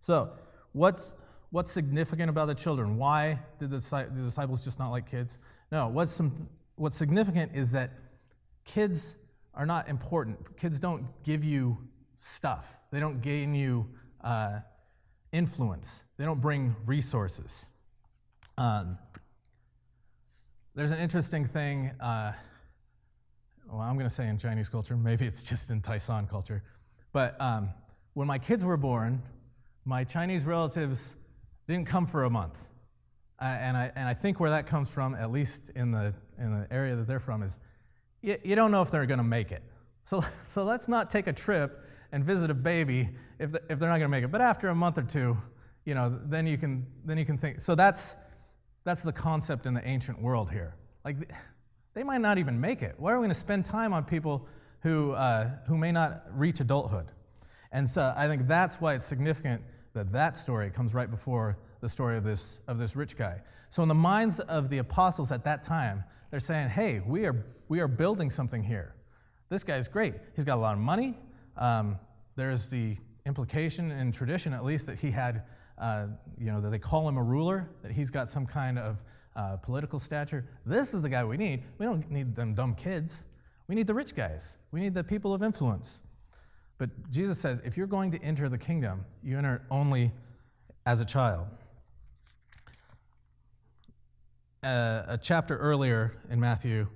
So, 0.00 0.30
what's, 0.72 1.12
what's 1.50 1.70
significant 1.70 2.30
about 2.30 2.46
the 2.46 2.54
children? 2.54 2.96
Why 2.96 3.38
did 3.58 3.70
the, 3.70 3.80
the 3.80 4.22
disciples 4.22 4.64
just 4.64 4.78
not 4.78 4.88
like 4.88 5.08
kids? 5.08 5.36
No, 5.70 5.88
what's, 5.88 6.10
some, 6.10 6.48
what's 6.76 6.96
significant 6.96 7.52
is 7.54 7.70
that 7.72 7.90
kids 8.64 9.16
are 9.52 9.66
not 9.66 9.90
important. 9.90 10.56
Kids 10.56 10.80
don't 10.80 11.04
give 11.22 11.44
you 11.44 11.76
stuff, 12.16 12.78
they 12.90 12.98
don't 12.98 13.20
gain 13.20 13.54
you. 13.54 13.86
Uh, 14.22 14.60
influence, 15.32 16.04
they 16.16 16.24
don't 16.24 16.40
bring 16.40 16.74
resources. 16.86 17.66
Um, 18.58 18.98
there's 20.74 20.90
an 20.92 20.98
interesting 20.98 21.44
thing, 21.46 21.92
uh, 22.00 22.32
well, 23.70 23.82
I'm 23.82 23.94
going 23.94 24.08
to 24.08 24.14
say 24.14 24.28
in 24.28 24.38
Chinese 24.38 24.68
culture, 24.68 24.96
maybe 24.96 25.26
it's 25.26 25.42
just 25.42 25.70
in 25.70 25.80
Tai-San 25.80 26.26
culture, 26.26 26.62
but 27.12 27.40
um, 27.40 27.70
when 28.14 28.26
my 28.26 28.38
kids 28.38 28.64
were 28.64 28.76
born, 28.76 29.22
my 29.84 30.04
Chinese 30.04 30.44
relatives 30.44 31.16
didn't 31.66 31.86
come 31.86 32.06
for 32.06 32.24
a 32.24 32.30
month. 32.30 32.68
Uh, 33.40 33.44
and, 33.44 33.76
I, 33.76 33.90
and 33.94 34.08
I 34.08 34.14
think 34.14 34.40
where 34.40 34.50
that 34.50 34.66
comes 34.66 34.90
from, 34.90 35.14
at 35.14 35.30
least 35.30 35.70
in 35.74 35.90
the, 35.90 36.12
in 36.38 36.52
the 36.52 36.66
area 36.70 36.94
that 36.96 37.06
they're 37.06 37.20
from, 37.20 37.42
is 37.42 37.58
you, 38.22 38.36
you 38.44 38.54
don't 38.54 38.70
know 38.70 38.82
if 38.82 38.90
they're 38.90 39.06
going 39.06 39.18
to 39.18 39.24
make 39.24 39.52
it. 39.52 39.62
So, 40.04 40.22
so 40.46 40.64
let's 40.64 40.88
not 40.88 41.10
take 41.10 41.26
a 41.26 41.32
trip 41.32 41.84
and 42.12 42.24
visit 42.24 42.50
a 42.50 42.54
baby 42.54 43.08
if, 43.38 43.52
the, 43.52 43.62
if 43.70 43.78
they're 43.78 43.88
not 43.88 43.98
going 43.98 44.02
to 44.02 44.08
make 44.08 44.24
it. 44.24 44.30
But 44.30 44.40
after 44.40 44.68
a 44.68 44.74
month 44.74 44.98
or 44.98 45.02
two, 45.02 45.36
you 45.84 45.94
know, 45.94 46.18
then 46.26 46.46
you 46.46 46.58
can, 46.58 46.86
then 47.04 47.16
you 47.16 47.24
can 47.24 47.38
think. 47.38 47.60
So 47.60 47.74
that's, 47.74 48.16
that's 48.84 49.02
the 49.02 49.12
concept 49.12 49.66
in 49.66 49.74
the 49.74 49.86
ancient 49.86 50.20
world 50.20 50.50
here. 50.50 50.74
Like, 51.04 51.32
they 52.00 52.04
might 52.04 52.22
not 52.22 52.38
even 52.38 52.58
make 52.58 52.80
it. 52.80 52.94
Why 52.96 53.12
are 53.12 53.16
we 53.18 53.24
going 53.24 53.28
to 53.28 53.34
spend 53.34 53.66
time 53.66 53.92
on 53.92 54.04
people 54.04 54.48
who, 54.82 55.12
uh, 55.12 55.50
who 55.66 55.76
may 55.76 55.92
not 55.92 56.24
reach 56.32 56.58
adulthood? 56.60 57.04
And 57.72 57.90
so 57.90 58.14
I 58.16 58.26
think 58.26 58.48
that's 58.48 58.80
why 58.80 58.94
it's 58.94 59.04
significant 59.04 59.60
that 59.92 60.10
that 60.10 60.38
story 60.38 60.70
comes 60.70 60.94
right 60.94 61.10
before 61.10 61.58
the 61.82 61.90
story 61.90 62.16
of 62.16 62.24
this, 62.24 62.62
of 62.68 62.78
this 62.78 62.96
rich 62.96 63.18
guy. 63.18 63.42
So, 63.68 63.82
in 63.82 63.88
the 63.90 63.94
minds 63.94 64.40
of 64.40 64.70
the 64.70 64.78
apostles 64.78 65.30
at 65.30 65.44
that 65.44 65.62
time, 65.62 66.02
they're 66.30 66.40
saying, 66.40 66.70
hey, 66.70 67.02
we 67.06 67.26
are, 67.26 67.44
we 67.68 67.80
are 67.80 67.88
building 67.88 68.30
something 68.30 68.62
here. 68.62 68.94
This 69.50 69.62
guy's 69.62 69.86
great. 69.86 70.14
He's 70.34 70.46
got 70.46 70.56
a 70.56 70.62
lot 70.62 70.72
of 70.72 70.80
money, 70.80 71.18
um, 71.58 71.98
there's 72.34 72.70
the 72.70 72.96
implication 73.26 73.90
in 73.90 74.10
tradition, 74.10 74.54
at 74.54 74.64
least, 74.64 74.86
that 74.86 74.98
he 74.98 75.10
had, 75.10 75.42
uh, 75.76 76.06
you 76.38 76.46
know, 76.46 76.62
that 76.62 76.70
they 76.70 76.78
call 76.78 77.06
him 77.06 77.18
a 77.18 77.22
ruler, 77.22 77.68
that 77.82 77.92
he's 77.92 78.08
got 78.08 78.30
some 78.30 78.46
kind 78.46 78.78
of 78.78 78.96
uh, 79.36 79.56
political 79.56 79.98
stature. 79.98 80.44
This 80.66 80.94
is 80.94 81.02
the 81.02 81.08
guy 81.08 81.24
we 81.24 81.36
need. 81.36 81.62
We 81.78 81.86
don't 81.86 82.10
need 82.10 82.34
them 82.34 82.54
dumb 82.54 82.74
kids. 82.74 83.24
We 83.68 83.74
need 83.74 83.86
the 83.86 83.94
rich 83.94 84.14
guys. 84.14 84.58
We 84.72 84.80
need 84.80 84.94
the 84.94 85.04
people 85.04 85.32
of 85.32 85.42
influence. 85.42 86.02
But 86.78 86.90
Jesus 87.10 87.38
says 87.38 87.60
if 87.64 87.76
you're 87.76 87.86
going 87.86 88.10
to 88.12 88.22
enter 88.22 88.48
the 88.48 88.58
kingdom, 88.58 89.04
you 89.22 89.38
enter 89.38 89.62
only 89.70 90.12
as 90.86 91.00
a 91.00 91.04
child. 91.04 91.46
Uh, 94.62 95.04
a 95.06 95.18
chapter 95.22 95.56
earlier 95.56 96.18
in 96.30 96.40
Matthew, 96.40 96.86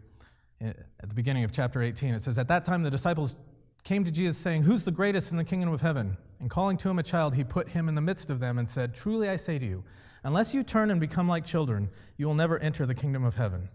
at 0.61 1.09
the 1.09 1.14
beginning 1.14 1.44
of 1.44 1.53
chapter 1.53 1.83
18, 1.83 2.14
it 2.14 2.23
says, 2.23 2.38
At 2.38 2.49
that 2.49 2.64
time 2.64 2.83
the 2.83 2.90
disciples 2.90 3.37
came 3.85 4.05
to 4.05 4.11
Jesus, 4.11 4.38
saying, 4.38 4.62
Who's 4.62 4.85
the 4.85 4.90
greatest 4.90 5.31
in 5.31 5.37
the 5.37 5.44
kingdom 5.44 5.73
of 5.73 5.81
heaven? 5.81 6.16
And 6.40 6.51
calling 6.51 6.77
to 6.79 6.88
him 6.88 6.99
a 6.99 7.03
child, 7.03 7.35
he 7.35 7.44
put 7.44 7.68
him 7.68 7.88
in 7.88 7.94
the 7.94 8.01
midst 8.01 8.31
of 8.31 8.40
them 8.40 8.59
and 8.59 8.68
said, 8.68 8.94
Truly 8.94 9.29
I 9.29 9.37
say 9.37 9.59
to 9.59 9.64
you, 9.64 9.85
unless 10.25 10.53
you 10.55 10.63
turn 10.63 10.91
and 10.91 10.99
become 11.01 11.29
like 11.29 11.45
children, 11.45 11.91
you 12.17 12.27
will 12.27 12.35
never 12.35 12.59
enter 12.59 12.87
the 12.87 12.95
kingdom 12.95 13.25
of 13.25 13.37
heaven. 13.37 13.69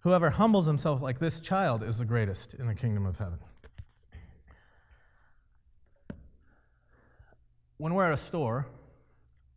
Whoever 0.00 0.30
humbles 0.30 0.66
himself 0.66 1.02
like 1.02 1.18
this 1.18 1.40
child 1.40 1.82
is 1.82 1.98
the 1.98 2.04
greatest 2.04 2.54
in 2.54 2.66
the 2.66 2.74
kingdom 2.74 3.04
of 3.04 3.18
heaven. 3.18 3.38
When 7.78 7.92
we're 7.92 8.06
at 8.06 8.14
a 8.14 8.16
store, 8.16 8.66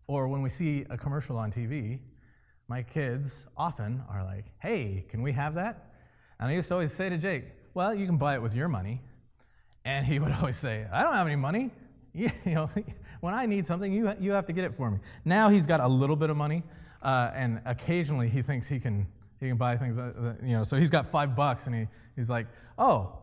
or 0.08 0.28
when 0.28 0.42
we 0.42 0.50
see 0.50 0.86
a 0.90 0.98
commercial 0.98 1.38
on 1.38 1.52
TV, 1.52 2.00
my 2.68 2.82
kids 2.82 3.46
often 3.56 4.04
are 4.10 4.24
like, 4.24 4.46
Hey, 4.60 5.06
can 5.08 5.22
we 5.22 5.32
have 5.32 5.54
that? 5.54 5.94
And 6.40 6.50
I 6.50 6.54
used 6.54 6.68
to 6.70 6.74
always 6.74 6.92
say 6.92 7.10
to 7.10 7.18
Jake, 7.18 7.46
Well, 7.76 7.94
you 7.94 8.08
can 8.08 8.18
buy 8.18 8.34
it 8.34 8.42
with 8.42 8.56
your 8.56 8.68
money. 8.68 9.02
And 9.86 10.06
he 10.06 10.18
would 10.18 10.32
always 10.40 10.58
say, 10.58 10.88
I 10.92 11.04
don't 11.04 11.14
have 11.14 11.28
any 11.28 11.36
money. 11.36 11.72
You, 12.12 12.32
know, 12.44 12.68
when 13.20 13.34
I 13.34 13.46
need 13.46 13.66
something, 13.66 13.92
you, 13.92 14.14
you 14.20 14.32
have 14.32 14.46
to 14.48 14.54
get 14.54 14.64
it 14.64 14.74
for 14.74 14.90
me. 14.90 15.00
Now 15.26 15.50
he's 15.50 15.68
got 15.68 15.80
a 15.80 15.88
little 15.88 16.16
bit 16.16 16.30
of 16.30 16.38
money, 16.38 16.64
uh, 17.02 17.32
and 17.34 17.62
occasionally 17.66 18.30
he 18.30 18.42
thinks 18.42 18.68
he 18.68 18.80
can, 18.80 19.08
he 19.40 19.48
can 19.48 19.58
buy 19.58 19.78
things, 19.78 19.98
uh, 19.98 20.36
you 20.42 20.54
know, 20.54 20.64
so 20.64 20.78
he's 20.78 20.90
got 20.90 21.06
five 21.06 21.36
bucks, 21.36 21.68
and 21.68 21.76
he, 21.76 21.88
he's 22.16 22.30
like, 22.30 22.48
oh, 22.78 23.20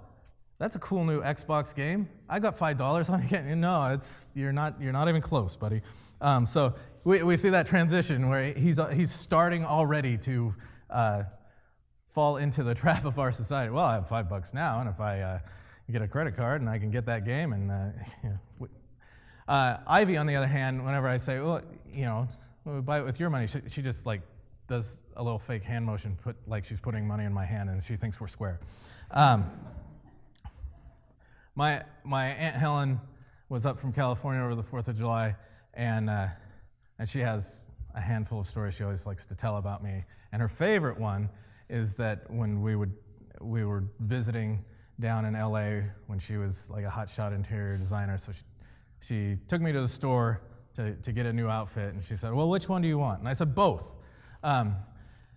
that's 0.58 0.76
a 0.76 0.78
cool 0.78 1.04
new 1.04 1.20
Xbox 1.22 1.74
game. 1.74 2.08
I 2.28 2.40
got 2.40 2.56
five 2.56 2.78
dollars 2.78 3.10
on 3.10 3.22
it. 3.22 3.56
No, 3.56 3.90
it's 3.92 4.28
you're 4.34 4.52
not 4.52 4.80
you're 4.80 4.92
not 4.92 5.08
even 5.08 5.20
close, 5.20 5.54
buddy. 5.54 5.82
Um, 6.20 6.46
so 6.46 6.74
we, 7.04 7.22
we 7.22 7.36
see 7.36 7.50
that 7.50 7.66
transition 7.66 8.28
where 8.28 8.52
he's 8.54 8.80
he's 8.94 9.12
starting 9.12 9.64
already 9.64 10.16
to 10.18 10.54
uh, 10.88 11.24
fall 12.08 12.38
into 12.38 12.62
the 12.62 12.74
trap 12.82 13.04
of 13.04 13.18
our 13.18 13.32
society. 13.32 13.70
Well, 13.70 13.84
I 13.84 13.94
have 13.94 14.08
five 14.08 14.28
bucks 14.28 14.54
now, 14.54 14.80
and 14.80 14.88
if 14.88 14.98
I 14.98 15.20
uh, 15.20 15.38
get 15.90 16.02
a 16.02 16.08
credit 16.08 16.36
card 16.36 16.62
and 16.62 16.70
I 16.70 16.78
can 16.78 16.90
get 16.90 17.04
that 17.06 17.24
game, 17.24 17.52
and 17.52 17.70
uh, 17.70 17.90
uh, 19.48 19.78
Ivy, 19.86 20.16
on 20.16 20.26
the 20.26 20.34
other 20.36 20.46
hand, 20.46 20.84
whenever 20.84 21.08
I 21.08 21.16
say, 21.18 21.38
well, 21.40 21.62
you 21.92 22.04
know, 22.04 22.28
buy 22.64 23.00
it 23.00 23.04
with 23.04 23.20
your 23.20 23.30
money, 23.30 23.46
she, 23.46 23.60
she, 23.68 23.82
just 23.82 24.06
like 24.06 24.20
does 24.66 25.00
a 25.16 25.22
little 25.22 25.38
fake 25.38 25.62
hand 25.62 25.84
motion, 25.84 26.16
put 26.22 26.36
like 26.48 26.64
she's 26.64 26.80
putting 26.80 27.06
money 27.06 27.24
in 27.24 27.32
my 27.32 27.44
hand, 27.44 27.70
and 27.70 27.82
she 27.82 27.96
thinks 27.96 28.20
we're 28.20 28.26
square. 28.26 28.58
Um, 29.12 29.48
my 31.54 31.82
my 32.04 32.26
aunt 32.26 32.56
Helen 32.56 33.00
was 33.48 33.64
up 33.64 33.78
from 33.78 33.92
California 33.92 34.42
over 34.42 34.54
the 34.54 34.62
Fourth 34.62 34.88
of 34.88 34.96
July, 34.96 35.36
and 35.74 36.10
uh, 36.10 36.26
and 36.98 37.08
she 37.08 37.20
has 37.20 37.66
a 37.94 38.00
handful 38.00 38.40
of 38.40 38.46
stories 38.46 38.74
she 38.74 38.82
always 38.82 39.06
likes 39.06 39.24
to 39.26 39.34
tell 39.34 39.56
about 39.58 39.82
me. 39.82 40.04
And 40.32 40.42
her 40.42 40.48
favorite 40.48 40.98
one 40.98 41.30
is 41.70 41.96
that 41.96 42.28
when 42.30 42.62
we 42.62 42.74
would 42.74 42.92
we 43.40 43.64
were 43.64 43.84
visiting 44.00 44.64
down 44.98 45.24
in 45.24 45.34
LA 45.34 45.88
when 46.06 46.18
she 46.18 46.36
was 46.36 46.68
like 46.70 46.84
a 46.84 46.88
hotshot 46.88 47.34
interior 47.34 47.76
designer, 47.76 48.18
so 48.18 48.32
she 48.32 48.42
she 49.00 49.36
took 49.48 49.60
me 49.60 49.72
to 49.72 49.80
the 49.80 49.88
store 49.88 50.40
to, 50.74 50.94
to 50.94 51.12
get 51.12 51.26
a 51.26 51.32
new 51.32 51.48
outfit, 51.48 51.94
and 51.94 52.04
she 52.04 52.16
said, 52.16 52.32
Well, 52.32 52.48
which 52.48 52.68
one 52.68 52.82
do 52.82 52.88
you 52.88 52.98
want? 52.98 53.20
And 53.20 53.28
I 53.28 53.32
said, 53.32 53.54
Both. 53.54 53.94
Um, 54.42 54.76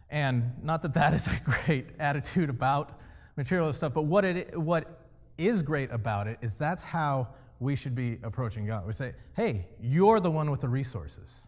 and 0.10 0.52
not 0.64 0.82
that 0.82 0.94
that 0.96 1.14
is 1.14 1.28
a 1.28 1.40
great 1.66 1.88
attitude 2.00 2.50
about 2.50 3.00
material 3.38 3.72
stuff, 3.74 3.94
but 3.94 4.04
what, 4.04 4.26
it, 4.26 4.58
what 4.60 5.08
is 5.38 5.62
great 5.62 5.92
about 5.92 6.28
it 6.28 6.38
is 6.42 6.56
that's 6.56 6.84
how 6.84 7.30
we 7.60 7.76
should 7.76 7.96
be 7.96 8.18
approaching 8.24 8.66
God. 8.66 8.86
We 8.86 8.94
say, 8.94 9.14
Hey, 9.36 9.68
you're 9.82 10.20
the 10.20 10.32
one 10.32 10.52
with 10.52 10.62
the 10.62 10.70
resources. 10.70 11.48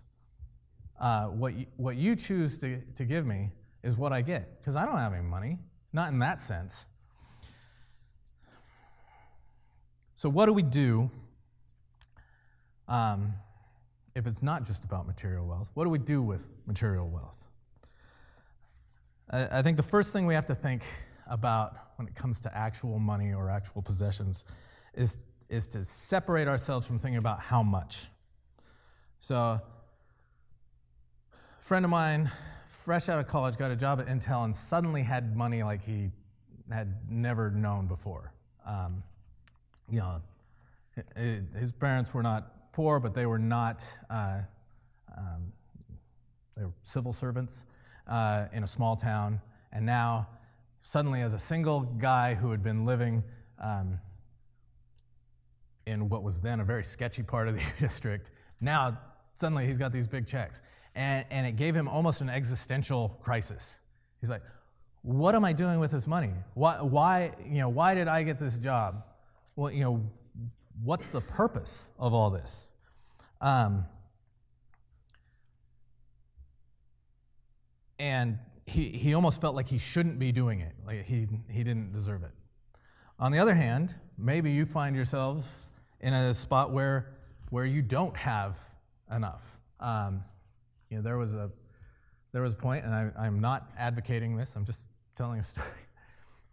Uh, 1.00 1.26
what, 1.28 1.56
you, 1.56 1.66
what 1.78 1.98
you 1.98 2.16
choose 2.16 2.58
to, 2.60 2.80
to 2.96 3.06
give 3.06 3.26
me 3.26 3.50
is 3.84 3.98
what 3.98 4.14
I 4.14 4.22
get, 4.22 4.60
because 4.60 4.76
I 4.76 4.86
don't 4.86 4.98
have 4.98 5.14
any 5.14 5.24
money, 5.24 5.58
not 5.94 6.12
in 6.14 6.20
that 6.20 6.40
sense. 6.40 6.86
So, 10.14 10.30
what 10.30 10.46
do 10.46 10.54
we 10.54 10.62
do 10.62 11.10
um, 12.92 13.34
if 14.16 14.28
it's 14.28 14.44
not 14.44 14.66
just 14.66 14.84
about 14.84 15.08
material 15.08 15.48
wealth, 15.48 15.70
what 15.76 15.86
do 15.86 15.90
we 15.90 15.98
do 15.98 16.22
with 16.22 16.46
material 16.66 17.08
wealth? 17.08 17.38
I, 19.30 19.60
I 19.60 19.62
think 19.62 19.78
the 19.78 19.84
first 19.84 20.12
thing 20.12 20.26
we 20.26 20.34
have 20.34 20.46
to 20.48 20.56
think 20.56 20.84
about 21.26 21.78
when 21.96 22.08
it 22.08 22.16
comes 22.16 22.42
to 22.42 22.56
actual 22.56 23.00
money 23.00 23.34
or 23.34 23.50
actual 23.50 23.82
possessions 23.82 24.44
is, 24.94 25.18
is 25.50 25.68
to 25.68 25.86
separate 25.86 26.50
ourselves 26.50 26.86
from 26.86 27.00
thinking 27.00 27.18
about 27.18 27.40
how 27.40 27.64
much. 27.64 28.08
So, 29.20 29.36
a 29.38 29.62
friend 31.60 31.86
of 31.86 31.92
mine, 31.92 32.30
fresh 32.68 33.08
out 33.08 33.20
of 33.20 33.28
college, 33.28 33.56
got 33.56 33.72
a 33.72 33.76
job 33.78 34.02
at 34.02 34.08
Intel 34.08 34.44
and 34.44 34.54
suddenly 34.54 35.02
had 35.02 35.38
money 35.38 35.64
like 35.64 35.82
he 35.82 36.10
had 36.70 36.94
never 37.10 37.52
known 37.52 37.88
before. 37.88 38.34
Um, 38.66 39.02
you 39.90 40.00
know, 40.00 40.22
his 41.16 41.72
parents 41.72 42.14
were 42.14 42.24
not 42.24 42.61
poor, 42.72 43.00
but 43.00 43.14
they 43.14 43.26
were 43.26 43.40
not, 43.40 43.84
uh, 44.10 44.40
um, 45.18 45.52
they 46.56 46.66
were 46.66 46.74
civil 46.82 47.14
servants 47.14 47.66
uh, 48.08 48.46
in 48.54 48.64
a 48.64 48.68
small 48.68 48.96
town. 48.96 49.42
And 49.72 49.86
now, 49.86 50.28
suddenly, 50.82 51.22
as 51.22 51.34
a 51.34 51.40
single 51.40 51.82
guy 51.82 52.34
who 52.34 52.52
had 52.52 52.64
been 52.64 52.86
living 52.86 53.24
um, 53.60 54.00
in 55.86 56.10
what 56.10 56.24
was 56.24 56.42
then 56.42 56.60
a 56.60 56.64
very 56.64 56.84
sketchy 56.84 57.24
part 57.24 57.48
of 57.48 57.56
the 57.56 57.64
district, 57.80 58.32
now 58.60 58.98
suddenly 59.40 59.66
he's 59.66 59.78
got 59.78 59.92
these 59.92 60.08
big 60.08 60.28
checks. 60.28 60.62
And, 60.96 61.26
and 61.30 61.48
it 61.48 61.56
gave 61.56 61.74
him 61.74 61.88
almost 61.88 62.22
an 62.22 62.30
existential 62.30 63.18
crisis. 63.22 63.80
He's 64.20 64.30
like, 64.30 64.42
what 65.04 65.34
am 65.36 65.44
I 65.44 65.54
doing 65.54 65.80
with 65.80 65.92
this 65.92 66.06
money? 66.06 66.32
Why, 66.54 66.82
why, 66.82 67.32
you 67.46 67.60
know, 67.60 67.70
why 67.70 67.96
did 67.96 68.08
I 68.08 68.24
get 68.24 68.40
this 68.40 68.58
job? 68.58 69.04
Well, 69.56 69.72
you 69.72 69.84
know, 69.84 70.04
what's 70.84 71.08
the 71.08 71.22
purpose 71.22 71.88
of 72.00 72.14
all 72.14 72.30
this? 72.30 72.72
Um, 73.40 73.86
and 78.00 78.40
he, 78.66 78.90
he 78.90 79.14
almost 79.14 79.42
felt 79.42 79.56
like 79.56 79.68
he 79.68 79.78
shouldn't 79.78 80.18
be 80.18 80.32
doing 80.32 80.62
it, 80.62 80.74
like 80.86 81.06
he, 81.06 81.28
he 81.50 81.64
didn't 81.64 81.94
deserve 81.94 82.24
it. 82.24 82.32
On 83.20 83.32
the 83.32 83.40
other 83.40 83.54
hand, 83.54 83.94
maybe 84.18 84.52
you 84.52 84.66
find 84.66 84.96
yourselves 84.96 85.72
in 86.00 86.14
a 86.14 86.34
spot 86.34 86.72
where, 86.72 87.14
where 87.50 87.66
you 87.66 87.82
don't 87.82 88.16
have 88.18 88.58
enough. 89.16 89.44
Um, 89.80 90.24
you 90.90 90.98
know, 90.98 91.04
there 91.04 91.18
was 91.18 91.34
a, 91.34 91.52
there 92.32 92.42
was 92.42 92.54
a 92.54 92.58
point, 92.58 92.86
and 92.86 92.94
I, 92.94 93.12
I'm 93.18 93.40
not 93.40 93.70
advocating 93.78 94.36
this, 94.36 94.54
I'm 94.56 94.66
just 94.66 94.88
telling 95.16 95.40
a 95.40 95.44
story. 95.44 95.68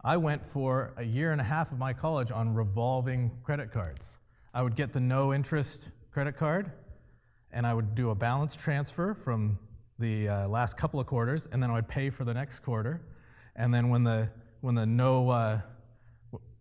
I 0.03 0.15
went 0.15 0.45
for 0.45 0.93
a 0.95 1.03
year 1.03 1.33
and 1.33 1.41
a 1.41 1.43
half 1.43 1.73
of 1.73 1.77
my 1.77 1.91
college 1.91 2.31
on 2.31 2.53
revolving 2.53 3.31
credit 3.43 3.69
cards. 3.69 4.17
I 4.53 4.61
would 4.61 4.77
get 4.77 4.93
the 4.93 5.01
no 5.01 5.33
interest 5.33 5.91
credit 6.11 6.37
card, 6.37 6.71
and 7.51 7.67
I 7.67 7.73
would 7.73 7.95
do 7.95 8.11
a 8.11 8.15
balance 8.15 8.55
transfer 8.55 9.13
from 9.13 9.59
the 9.99 10.29
uh, 10.29 10.47
last 10.47 10.77
couple 10.77 11.01
of 11.01 11.05
quarters, 11.05 11.49
and 11.51 11.61
then 11.61 11.69
I 11.69 11.73
would 11.73 11.87
pay 11.89 12.09
for 12.09 12.23
the 12.23 12.33
next 12.33 12.59
quarter. 12.59 13.01
And 13.57 13.73
then 13.73 13.89
when 13.89 14.05
the 14.05 14.29
when 14.61 14.73
the 14.73 14.85
no 14.85 15.29
uh, 15.29 15.59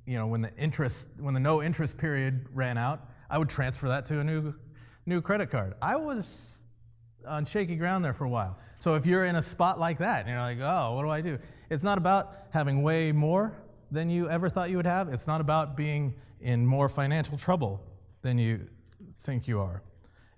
you 0.05 0.18
know 0.18 0.27
when 0.27 0.40
the 0.40 0.53
interest 0.57 1.07
when 1.20 1.33
the 1.33 1.40
no 1.40 1.62
interest 1.62 1.96
period 1.96 2.46
ran 2.53 2.77
out, 2.77 3.09
I 3.31 3.38
would 3.38 3.48
transfer 3.48 3.87
that 3.87 4.05
to 4.07 4.18
a 4.18 4.24
new 4.24 4.53
new 5.07 5.20
credit 5.20 5.48
card. 5.48 5.74
I 5.81 5.94
was 5.94 6.64
on 7.24 7.44
shaky 7.44 7.77
ground 7.77 8.05
there 8.05 8.14
for 8.14 8.24
a 8.24 8.29
while. 8.29 8.59
So 8.81 8.94
if 8.94 9.07
you're 9.07 9.27
in 9.27 9.37
a 9.37 9.42
spot 9.42 9.79
like 9.79 9.98
that, 9.98 10.27
and 10.27 10.31
you're 10.31 10.38
like, 10.38 10.59
oh, 10.61 10.96
what 10.96 11.03
do 11.03 11.11
I 11.11 11.20
do? 11.20 11.38
It's 11.70 11.83
not 11.83 11.98
about 11.98 12.35
having 12.50 12.83
way 12.83 13.12
more 13.12 13.54
than 13.90 14.11
you 14.11 14.28
ever 14.28 14.48
thought 14.48 14.70
you 14.70 14.76
would 14.76 14.87
have. 14.87 15.09
It's 15.09 15.26
not 15.26 15.40
about 15.40 15.76
being 15.76 16.14
in 16.40 16.66
more 16.66 16.88
financial 16.88 17.37
trouble 17.37 17.83
than 18.22 18.38
you 18.38 18.68
think 19.22 19.48
you 19.48 19.61
are. 19.61 19.83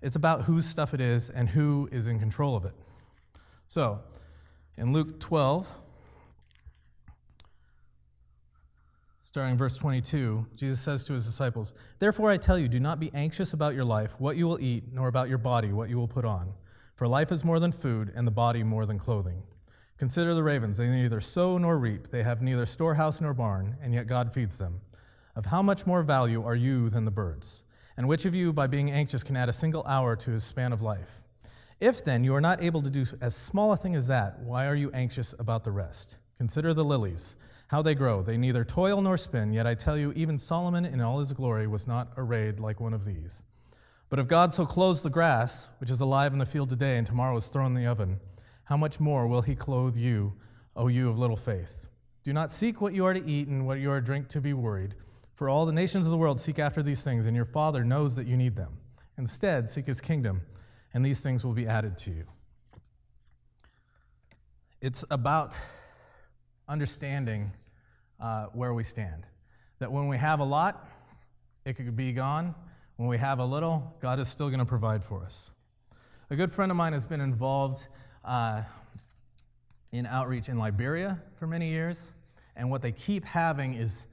It's 0.01 0.15
about 0.15 0.43
whose 0.43 0.65
stuff 0.65 0.93
it 0.93 1.01
is 1.01 1.29
and 1.29 1.49
who 1.49 1.87
is 1.91 2.07
in 2.07 2.19
control 2.19 2.55
of 2.55 2.65
it. 2.65 2.73
So, 3.67 3.99
in 4.77 4.93
Luke 4.93 5.19
12, 5.19 5.67
starting 9.21 9.57
verse 9.57 9.77
22, 9.77 10.47
Jesus 10.55 10.81
says 10.81 11.03
to 11.05 11.13
his 11.13 11.25
disciples, 11.25 11.73
Therefore 11.99 12.31
I 12.31 12.37
tell 12.37 12.57
you, 12.57 12.67
do 12.67 12.79
not 12.79 12.99
be 12.99 13.11
anxious 13.13 13.53
about 13.53 13.75
your 13.75 13.85
life, 13.85 14.15
what 14.17 14.37
you 14.37 14.47
will 14.47 14.59
eat, 14.59 14.85
nor 14.91 15.07
about 15.07 15.29
your 15.29 15.37
body, 15.37 15.71
what 15.71 15.89
you 15.89 15.97
will 15.97 16.07
put 16.07 16.25
on. 16.25 16.53
For 16.95 17.07
life 17.07 17.31
is 17.31 17.43
more 17.43 17.59
than 17.59 17.71
food, 17.71 18.11
and 18.15 18.27
the 18.27 18.31
body 18.31 18.63
more 18.63 18.85
than 18.85 18.99
clothing. 18.99 19.43
Consider 20.01 20.33
the 20.33 20.41
ravens, 20.41 20.77
they 20.77 20.87
neither 20.87 21.21
sow 21.21 21.59
nor 21.59 21.77
reap, 21.77 22.09
they 22.09 22.23
have 22.23 22.41
neither 22.41 22.65
storehouse 22.65 23.21
nor 23.21 23.35
barn, 23.35 23.77
and 23.83 23.93
yet 23.93 24.07
God 24.07 24.33
feeds 24.33 24.57
them. 24.57 24.81
Of 25.35 25.45
how 25.45 25.61
much 25.61 25.85
more 25.85 26.01
value 26.01 26.43
are 26.43 26.55
you 26.55 26.89
than 26.89 27.05
the 27.05 27.11
birds? 27.11 27.61
And 27.97 28.07
which 28.07 28.25
of 28.25 28.33
you, 28.33 28.51
by 28.51 28.65
being 28.65 28.89
anxious, 28.89 29.21
can 29.21 29.37
add 29.37 29.47
a 29.47 29.53
single 29.53 29.85
hour 29.85 30.15
to 30.15 30.31
his 30.31 30.43
span 30.43 30.73
of 30.73 30.81
life? 30.81 31.21
If 31.79 32.03
then 32.03 32.23
you 32.23 32.33
are 32.33 32.41
not 32.41 32.63
able 32.63 32.81
to 32.81 32.89
do 32.89 33.05
as 33.21 33.35
small 33.35 33.73
a 33.73 33.77
thing 33.77 33.93
as 33.93 34.07
that, 34.07 34.39
why 34.39 34.65
are 34.65 34.73
you 34.73 34.89
anxious 34.91 35.35
about 35.37 35.63
the 35.63 35.71
rest? 35.71 36.17
Consider 36.39 36.73
the 36.73 36.83
lilies, 36.83 37.35
how 37.67 37.83
they 37.83 37.93
grow. 37.93 38.23
They 38.23 38.37
neither 38.37 38.65
toil 38.65 39.03
nor 39.03 39.19
spin, 39.19 39.53
yet 39.53 39.67
I 39.67 39.75
tell 39.75 39.99
you, 39.99 40.13
even 40.15 40.39
Solomon 40.39 40.83
in 40.83 40.99
all 40.99 41.19
his 41.19 41.31
glory 41.31 41.67
was 41.67 41.85
not 41.85 42.11
arrayed 42.17 42.59
like 42.59 42.79
one 42.79 42.95
of 42.95 43.05
these. 43.05 43.43
But 44.09 44.17
if 44.17 44.27
God 44.27 44.51
so 44.51 44.65
clothes 44.65 45.03
the 45.03 45.11
grass, 45.11 45.69
which 45.77 45.91
is 45.91 46.01
alive 46.01 46.33
in 46.33 46.39
the 46.39 46.47
field 46.47 46.71
today 46.71 46.97
and 46.97 47.05
tomorrow 47.05 47.37
is 47.37 47.45
thrown 47.45 47.67
in 47.67 47.75
the 47.75 47.85
oven, 47.87 48.19
how 48.71 48.77
much 48.77 49.01
more 49.01 49.27
will 49.27 49.41
he 49.41 49.53
clothe 49.53 49.97
you, 49.97 50.31
O 50.77 50.87
you 50.87 51.09
of 51.09 51.19
little 51.19 51.35
faith? 51.35 51.89
Do 52.23 52.31
not 52.31 52.53
seek 52.53 52.79
what 52.79 52.93
you 52.93 53.05
are 53.05 53.13
to 53.13 53.29
eat 53.29 53.49
and 53.49 53.67
what 53.67 53.79
you 53.79 53.91
are 53.91 53.99
to 53.99 54.05
drink 54.05 54.29
to 54.29 54.39
be 54.39 54.53
worried. 54.53 54.95
For 55.33 55.49
all 55.49 55.65
the 55.65 55.73
nations 55.73 56.07
of 56.07 56.11
the 56.11 56.17
world 56.17 56.39
seek 56.39 56.57
after 56.57 56.81
these 56.81 57.03
things, 57.03 57.25
and 57.25 57.35
your 57.35 57.43
Father 57.43 57.83
knows 57.83 58.15
that 58.15 58.27
you 58.27 58.37
need 58.37 58.55
them. 58.55 58.77
Instead, 59.17 59.69
seek 59.69 59.87
his 59.87 59.99
kingdom, 59.99 60.39
and 60.93 61.05
these 61.05 61.19
things 61.19 61.43
will 61.43 61.51
be 61.51 61.67
added 61.67 61.97
to 61.97 62.11
you. 62.11 62.23
It's 64.79 65.03
about 65.11 65.53
understanding 66.69 67.51
uh, 68.21 68.45
where 68.53 68.73
we 68.73 68.85
stand. 68.85 69.25
That 69.79 69.91
when 69.91 70.07
we 70.07 70.15
have 70.15 70.39
a 70.39 70.45
lot, 70.45 70.87
it 71.65 71.73
could 71.73 71.97
be 71.97 72.13
gone. 72.13 72.55
When 72.95 73.09
we 73.09 73.17
have 73.17 73.39
a 73.39 73.45
little, 73.45 73.97
God 74.01 74.17
is 74.21 74.29
still 74.29 74.47
going 74.47 74.59
to 74.59 74.65
provide 74.65 75.03
for 75.03 75.25
us. 75.25 75.51
A 76.29 76.37
good 76.37 76.53
friend 76.53 76.71
of 76.71 76.77
mine 76.77 76.93
has 76.93 77.05
been 77.05 77.19
involved 77.19 77.89
uh, 78.23 78.63
in 79.91 80.05
outreach 80.05 80.49
in 80.49 80.57
Liberia 80.57 81.19
for 81.37 81.47
many 81.47 81.69
years, 81.69 82.11
and 82.55 82.69
what 82.69 82.81
they 82.81 82.91
keep 82.91 83.25
having 83.25 83.73
is 83.73 84.07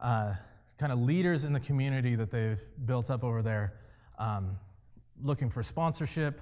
uh, 0.00 0.34
kind 0.78 0.92
of 0.92 1.00
leaders 1.00 1.44
in 1.44 1.52
the 1.52 1.60
community 1.60 2.14
that 2.14 2.30
they've 2.30 2.62
built 2.86 3.10
up 3.10 3.24
over 3.24 3.42
there 3.42 3.74
um, 4.18 4.56
looking 5.22 5.50
for 5.50 5.62
sponsorship 5.62 6.40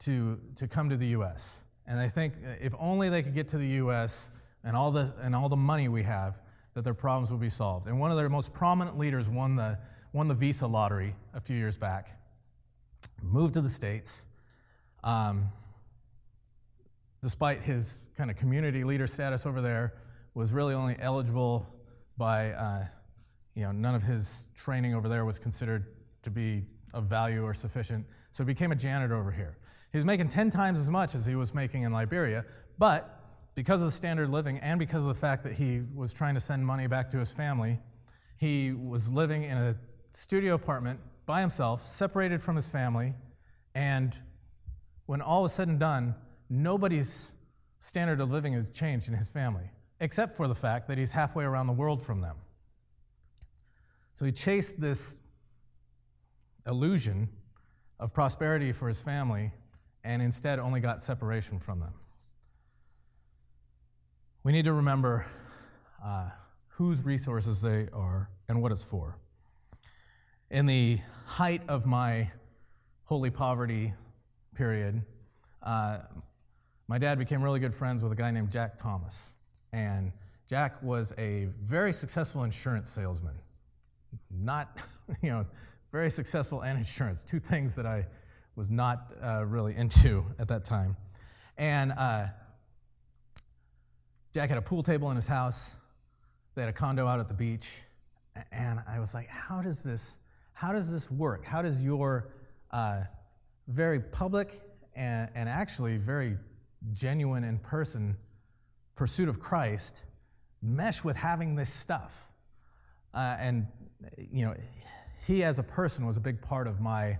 to, 0.00 0.38
to 0.56 0.68
come 0.68 0.88
to 0.88 0.96
the 0.96 1.08
U.S. 1.08 1.58
And 1.86 1.98
I 1.98 2.08
think 2.08 2.34
if 2.60 2.74
only 2.78 3.08
they 3.08 3.22
could 3.22 3.34
get 3.34 3.48
to 3.50 3.58
the 3.58 3.66
U.S. 3.66 4.30
and 4.64 4.76
all 4.76 4.90
the, 4.90 5.12
and 5.20 5.34
all 5.34 5.48
the 5.48 5.56
money 5.56 5.88
we 5.88 6.02
have, 6.02 6.38
that 6.74 6.84
their 6.84 6.94
problems 6.94 7.30
would 7.30 7.40
be 7.40 7.50
solved. 7.50 7.86
And 7.86 7.98
one 7.98 8.10
of 8.10 8.16
their 8.16 8.28
most 8.28 8.52
prominent 8.52 8.96
leaders 8.98 9.28
won 9.28 9.56
the, 9.56 9.78
won 10.12 10.28
the 10.28 10.34
visa 10.34 10.66
lottery 10.66 11.14
a 11.34 11.40
few 11.40 11.56
years 11.56 11.76
back, 11.76 12.18
moved 13.22 13.54
to 13.54 13.60
the 13.60 13.68
States, 13.68 14.22
um, 15.04 15.48
despite 17.22 17.62
his 17.62 18.08
kind 18.16 18.30
of 18.30 18.36
community 18.36 18.84
leader 18.84 19.06
status 19.06 19.46
over 19.46 19.60
there, 19.60 19.94
was 20.34 20.52
really 20.52 20.74
only 20.74 20.96
eligible 20.98 21.66
by, 22.16 22.50
uh, 22.52 22.84
you 23.54 23.62
know, 23.62 23.72
none 23.72 23.94
of 23.94 24.02
his 24.02 24.48
training 24.56 24.94
over 24.94 25.08
there 25.08 25.24
was 25.24 25.38
considered 25.38 25.86
to 26.22 26.30
be 26.30 26.64
of 26.94 27.04
value 27.04 27.44
or 27.44 27.54
sufficient. 27.54 28.04
So 28.32 28.42
he 28.42 28.46
became 28.46 28.72
a 28.72 28.76
janitor 28.76 29.16
over 29.16 29.30
here. 29.30 29.56
He 29.92 29.98
was 29.98 30.04
making 30.04 30.28
10 30.28 30.50
times 30.50 30.78
as 30.78 30.90
much 30.90 31.14
as 31.14 31.26
he 31.26 31.34
was 31.34 31.54
making 31.54 31.82
in 31.82 31.92
Liberia, 31.92 32.44
but 32.78 33.20
because 33.54 33.80
of 33.80 33.86
the 33.86 33.92
standard 33.92 34.30
living 34.30 34.58
and 34.58 34.78
because 34.78 35.02
of 35.02 35.08
the 35.08 35.14
fact 35.14 35.44
that 35.44 35.52
he 35.52 35.82
was 35.94 36.14
trying 36.14 36.34
to 36.34 36.40
send 36.40 36.64
money 36.64 36.86
back 36.86 37.10
to 37.10 37.18
his 37.18 37.32
family, 37.32 37.78
he 38.38 38.72
was 38.72 39.10
living 39.10 39.44
in 39.44 39.56
a 39.56 39.76
studio 40.10 40.54
apartment 40.54 40.98
by 41.26 41.40
himself, 41.40 41.86
separated 41.86 42.42
from 42.42 42.56
his 42.56 42.68
family, 42.68 43.12
and 43.74 44.16
when 45.06 45.20
all 45.20 45.42
was 45.42 45.52
said 45.52 45.68
and 45.68 45.78
done, 45.78 46.14
nobody's 46.50 47.32
standard 47.78 48.20
of 48.20 48.30
living 48.30 48.52
has 48.52 48.70
changed 48.70 49.08
in 49.08 49.14
his 49.14 49.28
family, 49.28 49.70
except 50.00 50.36
for 50.36 50.46
the 50.46 50.54
fact 50.54 50.88
that 50.88 50.98
he's 50.98 51.10
halfway 51.10 51.44
around 51.44 51.66
the 51.66 51.72
world 51.72 52.02
from 52.02 52.20
them. 52.20 52.36
So 54.14 54.24
he 54.24 54.32
chased 54.32 54.80
this 54.80 55.18
illusion 56.66 57.28
of 57.98 58.12
prosperity 58.12 58.72
for 58.72 58.88
his 58.88 59.00
family 59.00 59.50
and 60.04 60.20
instead 60.20 60.58
only 60.58 60.80
got 60.80 61.02
separation 61.02 61.58
from 61.58 61.80
them. 61.80 61.94
We 64.44 64.52
need 64.52 64.64
to 64.64 64.72
remember 64.72 65.26
uh, 66.04 66.30
whose 66.68 67.04
resources 67.04 67.60
they 67.60 67.88
are 67.92 68.28
and 68.48 68.60
what 68.60 68.72
it's 68.72 68.82
for. 68.82 69.16
In 70.50 70.66
the 70.66 70.98
height 71.26 71.62
of 71.68 71.86
my 71.86 72.30
holy 73.04 73.30
poverty 73.30 73.94
period, 74.54 75.02
uh, 75.62 75.98
my 76.92 76.98
dad 76.98 77.18
became 77.18 77.42
really 77.42 77.58
good 77.58 77.74
friends 77.74 78.02
with 78.02 78.12
a 78.12 78.14
guy 78.14 78.30
named 78.30 78.50
Jack 78.50 78.76
Thomas. 78.76 79.32
And 79.72 80.12
Jack 80.46 80.74
was 80.82 81.14
a 81.16 81.48
very 81.64 81.90
successful 81.90 82.44
insurance 82.44 82.90
salesman. 82.90 83.32
Not, 84.30 84.76
you 85.22 85.30
know, 85.30 85.46
very 85.90 86.10
successful 86.10 86.60
and 86.60 86.76
insurance, 86.76 87.22
two 87.22 87.38
things 87.38 87.74
that 87.76 87.86
I 87.86 88.04
was 88.56 88.70
not 88.70 89.14
uh, 89.22 89.46
really 89.46 89.74
into 89.74 90.22
at 90.38 90.48
that 90.48 90.66
time. 90.66 90.94
And 91.56 91.92
uh, 91.92 92.26
Jack 94.34 94.50
had 94.50 94.58
a 94.58 94.62
pool 94.62 94.82
table 94.82 95.08
in 95.08 95.16
his 95.16 95.26
house. 95.26 95.70
They 96.54 96.60
had 96.60 96.68
a 96.68 96.74
condo 96.74 97.06
out 97.06 97.20
at 97.20 97.28
the 97.28 97.32
beach. 97.32 97.70
And 98.52 98.80
I 98.86 99.00
was 99.00 99.14
like, 99.14 99.28
how 99.28 99.62
does 99.62 99.80
this, 99.80 100.18
how 100.52 100.74
does 100.74 100.92
this 100.92 101.10
work? 101.10 101.42
How 101.42 101.62
does 101.62 101.82
your 101.82 102.34
uh, 102.70 103.04
very 103.68 103.98
public 103.98 104.60
and, 104.94 105.30
and 105.34 105.48
actually 105.48 105.96
very 105.96 106.36
genuine 106.92 107.44
in 107.44 107.58
person 107.58 108.16
pursuit 108.96 109.28
of 109.28 109.40
Christ 109.40 110.04
mesh 110.62 111.02
with 111.04 111.16
having 111.16 111.54
this 111.54 111.72
stuff? 111.72 112.28
Uh, 113.14 113.36
and, 113.38 113.66
you 114.16 114.44
know, 114.44 114.54
he 115.26 115.44
as 115.44 115.58
a 115.58 115.62
person 115.62 116.06
was 116.06 116.16
a 116.16 116.20
big 116.20 116.40
part 116.40 116.66
of 116.66 116.80
my 116.80 117.18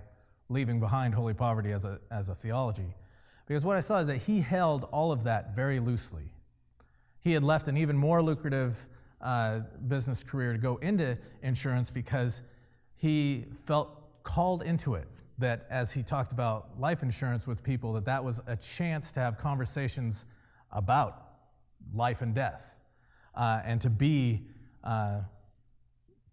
leaving 0.49 0.79
behind 0.79 1.13
holy 1.13 1.33
poverty 1.33 1.71
as 1.71 1.85
a, 1.85 1.99
as 2.11 2.29
a 2.29 2.35
theology. 2.35 2.93
Because 3.47 3.65
what 3.65 3.77
I 3.77 3.79
saw 3.79 3.99
is 3.99 4.07
that 4.07 4.17
he 4.17 4.39
held 4.39 4.85
all 4.91 5.11
of 5.11 5.23
that 5.23 5.55
very 5.55 5.79
loosely. 5.79 6.33
He 7.19 7.31
had 7.31 7.43
left 7.43 7.67
an 7.67 7.77
even 7.77 7.97
more 7.97 8.21
lucrative 8.21 8.77
uh, 9.21 9.59
business 9.87 10.23
career 10.23 10.51
to 10.53 10.59
go 10.59 10.77
into 10.77 11.17
insurance 11.41 11.89
because 11.89 12.41
he 12.95 13.45
felt 13.65 14.23
called 14.23 14.63
into 14.63 14.95
it. 14.95 15.07
That 15.39 15.65
as 15.69 15.91
he 15.91 16.03
talked 16.03 16.31
about 16.31 16.79
life 16.79 17.01
insurance 17.01 17.47
with 17.47 17.63
people, 17.63 17.93
that 17.93 18.05
that 18.05 18.23
was 18.23 18.39
a 18.45 18.55
chance 18.55 19.11
to 19.13 19.19
have 19.19 19.37
conversations 19.37 20.25
about 20.71 21.23
life 21.93 22.21
and 22.21 22.35
death, 22.35 22.77
uh, 23.35 23.61
and 23.65 23.81
to 23.81 23.89
be 23.89 24.47
uh, 24.83 25.21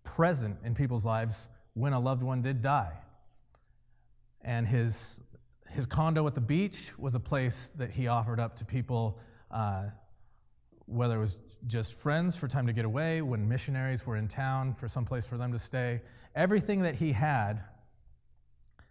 present 0.05 0.57
in 0.65 0.75
people's 0.75 1.05
lives 1.05 1.49
when 1.75 1.93
a 1.93 2.01
loved 2.01 2.23
one 2.23 2.43
did 2.43 2.61
die. 2.63 2.93
And 4.43 4.67
his, 4.67 5.21
his 5.69 5.87
condo 5.87 6.27
at 6.27 6.35
the 6.35 6.41
beach 6.41 6.93
was 6.99 7.15
a 7.15 7.21
place 7.21 7.73
that 7.77 7.91
he 7.91 8.07
offered 8.07 8.41
up 8.41 8.57
to 8.57 8.65
people, 8.65 9.19
uh, 9.51 9.85
whether 10.87 11.17
it 11.17 11.21
was 11.21 11.39
just 11.67 11.95
friends 11.95 12.37
for 12.37 12.49
time 12.49 12.67
to 12.67 12.73
get 12.73 12.85
away, 12.85 13.23
when 13.23 13.49
missionaries 13.49 14.07
were 14.07 14.17
in 14.17 14.29
town 14.29 14.75
for 14.75 14.89
some 14.89 15.05
place 15.05 15.27
for 15.27 15.37
them 15.37 15.53
to 15.53 15.59
stay. 15.59 16.01
Everything 16.35 16.81
that 16.83 16.95
he 16.95 17.13
had, 17.13 17.63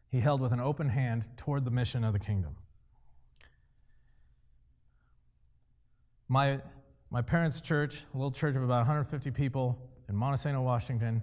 he 0.10 0.20
held 0.20 0.42
with 0.42 0.52
an 0.52 0.60
open 0.60 0.90
hand 0.90 1.26
toward 1.38 1.66
the 1.66 1.72
mission 1.72 2.04
of 2.04 2.14
the 2.14 2.20
kingdom. 2.20 2.56
My, 6.28 6.60
my 7.10 7.22
parents' 7.22 7.62
church, 7.62 8.06
a 8.14 8.18
little 8.18 8.32
church 8.32 8.56
of 8.56 8.64
about 8.64 8.80
150 8.80 9.32
people 9.32 9.80
in 10.10 10.16
Montesano, 10.16 10.64
Washington, 10.64 11.22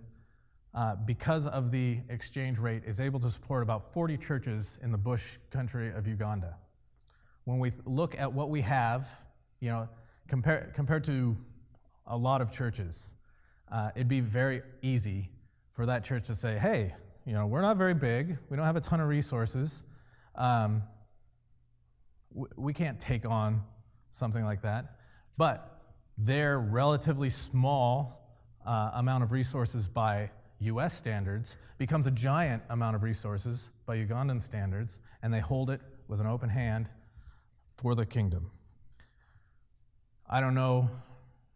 uh, 0.74 0.94
because 0.94 1.46
of 1.46 1.70
the 1.70 1.98
exchange 2.08 2.58
rate, 2.58 2.82
is 2.84 3.00
able 3.00 3.18
to 3.20 3.30
support 3.30 3.62
about 3.62 3.92
40 3.92 4.16
churches 4.16 4.78
in 4.82 4.92
the 4.92 4.98
bush 4.98 5.38
country 5.50 5.90
of 5.92 6.06
Uganda. 6.06 6.56
When 7.44 7.58
we 7.58 7.72
look 7.84 8.18
at 8.18 8.32
what 8.32 8.50
we 8.50 8.60
have, 8.62 9.08
you 9.60 9.70
know, 9.70 9.88
compare, 10.28 10.72
compared 10.74 11.04
to 11.04 11.36
a 12.06 12.16
lot 12.16 12.40
of 12.40 12.52
churches, 12.52 13.14
uh, 13.70 13.90
it'd 13.94 14.08
be 14.08 14.20
very 14.20 14.62
easy 14.82 15.30
for 15.72 15.86
that 15.86 16.04
church 16.04 16.26
to 16.26 16.34
say, 16.34 16.58
hey, 16.58 16.94
you 17.26 17.32
know, 17.32 17.46
we're 17.46 17.60
not 17.60 17.76
very 17.76 17.94
big, 17.94 18.38
we 18.48 18.56
don't 18.56 18.64
have 18.66 18.76
a 18.76 18.80
ton 18.80 19.00
of 19.00 19.08
resources, 19.08 19.82
um, 20.36 20.82
we 22.56 22.72
can't 22.72 23.00
take 23.00 23.26
on 23.26 23.62
something 24.10 24.44
like 24.44 24.62
that. 24.62 24.96
But 25.36 25.82
their 26.16 26.58
relatively 26.58 27.30
small 27.30 28.38
uh, 28.64 28.92
amount 28.94 29.24
of 29.24 29.32
resources 29.32 29.88
by 29.88 30.30
US 30.60 30.96
standards 30.96 31.56
becomes 31.78 32.06
a 32.06 32.10
giant 32.10 32.62
amount 32.70 32.96
of 32.96 33.02
resources 33.02 33.70
by 33.84 33.96
Ugandan 33.96 34.42
standards, 34.42 34.98
and 35.22 35.32
they 35.32 35.40
hold 35.40 35.70
it 35.70 35.80
with 36.08 36.20
an 36.20 36.26
open 36.26 36.48
hand 36.48 36.88
for 37.76 37.94
the 37.94 38.06
kingdom. 38.06 38.50
I 40.28 40.40
don't 40.40 40.54
know 40.54 40.88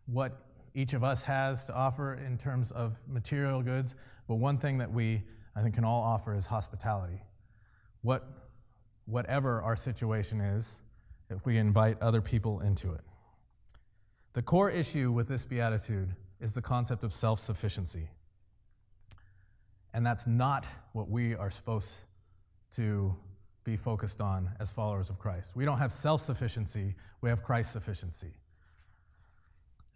what 0.06 0.46
each 0.74 0.92
of 0.92 1.02
us 1.02 1.22
has 1.22 1.64
to 1.64 1.74
offer 1.74 2.14
in 2.14 2.38
terms 2.38 2.70
of 2.70 2.96
material 3.08 3.62
goods, 3.62 3.94
but 4.28 4.36
one 4.36 4.58
thing 4.58 4.78
that 4.78 4.92
we, 4.92 5.22
I 5.60 5.62
think, 5.62 5.74
can 5.74 5.84
all 5.84 6.02
offer 6.02 6.32
is 6.32 6.46
hospitality. 6.46 7.20
What, 8.00 8.24
whatever 9.04 9.60
our 9.60 9.76
situation 9.76 10.40
is, 10.40 10.80
if 11.28 11.44
we 11.44 11.58
invite 11.58 12.00
other 12.00 12.22
people 12.22 12.60
into 12.60 12.94
it. 12.94 13.02
The 14.32 14.40
core 14.40 14.70
issue 14.70 15.12
with 15.12 15.28
this 15.28 15.44
beatitude 15.44 16.14
is 16.40 16.54
the 16.54 16.62
concept 16.62 17.04
of 17.04 17.12
self 17.12 17.40
sufficiency. 17.40 18.08
And 19.92 20.06
that's 20.06 20.26
not 20.26 20.66
what 20.94 21.10
we 21.10 21.34
are 21.34 21.50
supposed 21.50 21.92
to 22.76 23.14
be 23.62 23.76
focused 23.76 24.22
on 24.22 24.48
as 24.60 24.72
followers 24.72 25.10
of 25.10 25.18
Christ. 25.18 25.54
We 25.54 25.66
don't 25.66 25.78
have 25.78 25.92
self 25.92 26.22
sufficiency, 26.22 26.94
we 27.20 27.28
have 27.28 27.42
Christ 27.42 27.70
sufficiency. 27.70 28.32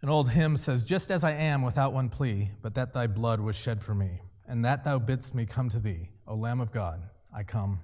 An 0.03 0.09
old 0.09 0.29
hymn 0.29 0.57
says, 0.57 0.83
Just 0.83 1.09
as 1.09 1.23
I 1.23 1.31
am 1.31 1.63
without 1.63 1.91
one 1.91 2.07
plea, 2.07 2.51
but 2.61 2.75
that 2.75 2.93
thy 2.93 3.07
blood 3.07 3.39
was 3.39 3.55
shed 3.55 3.81
for 3.81 3.95
me, 3.95 4.21
and 4.47 4.63
that 4.63 4.83
thou 4.83 4.99
bidst 4.99 5.33
me 5.33 5.45
come 5.45 5.69
to 5.69 5.79
thee, 5.79 6.09
O 6.27 6.35
Lamb 6.35 6.59
of 6.59 6.71
God, 6.71 7.01
I 7.33 7.43
come, 7.43 7.79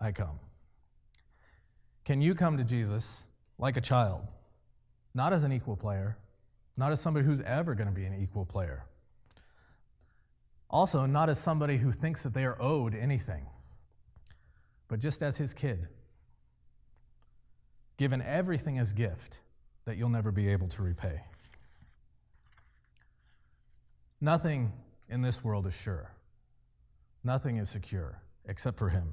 I 0.00 0.12
come. 0.12 0.38
Can 2.04 2.22
you 2.22 2.34
come 2.34 2.56
to 2.56 2.64
Jesus 2.64 3.22
like 3.58 3.76
a 3.76 3.80
child, 3.80 4.26
not 5.14 5.32
as 5.32 5.44
an 5.44 5.52
equal 5.52 5.76
player, 5.76 6.16
not 6.76 6.92
as 6.92 7.00
somebody 7.00 7.26
who's 7.26 7.40
ever 7.42 7.74
going 7.74 7.88
to 7.88 7.94
be 7.94 8.04
an 8.04 8.20
equal 8.20 8.44
player? 8.44 8.84
Also, 10.70 11.06
not 11.06 11.28
as 11.28 11.38
somebody 11.38 11.76
who 11.76 11.92
thinks 11.92 12.22
that 12.22 12.34
they 12.34 12.44
are 12.44 12.60
owed 12.60 12.94
anything, 12.94 13.46
but 14.88 15.00
just 15.00 15.22
as 15.22 15.36
his 15.36 15.52
kid, 15.54 15.88
given 17.96 18.22
everything 18.22 18.78
as 18.78 18.92
gift 18.92 19.40
that 19.84 19.96
you'll 19.96 20.08
never 20.08 20.30
be 20.30 20.48
able 20.48 20.68
to 20.68 20.82
repay. 20.82 21.20
Nothing 24.20 24.72
in 25.08 25.22
this 25.22 25.42
world 25.42 25.66
is 25.66 25.74
sure. 25.74 26.12
Nothing 27.24 27.56
is 27.56 27.68
secure 27.68 28.20
except 28.46 28.78
for 28.78 28.88
him. 28.88 29.12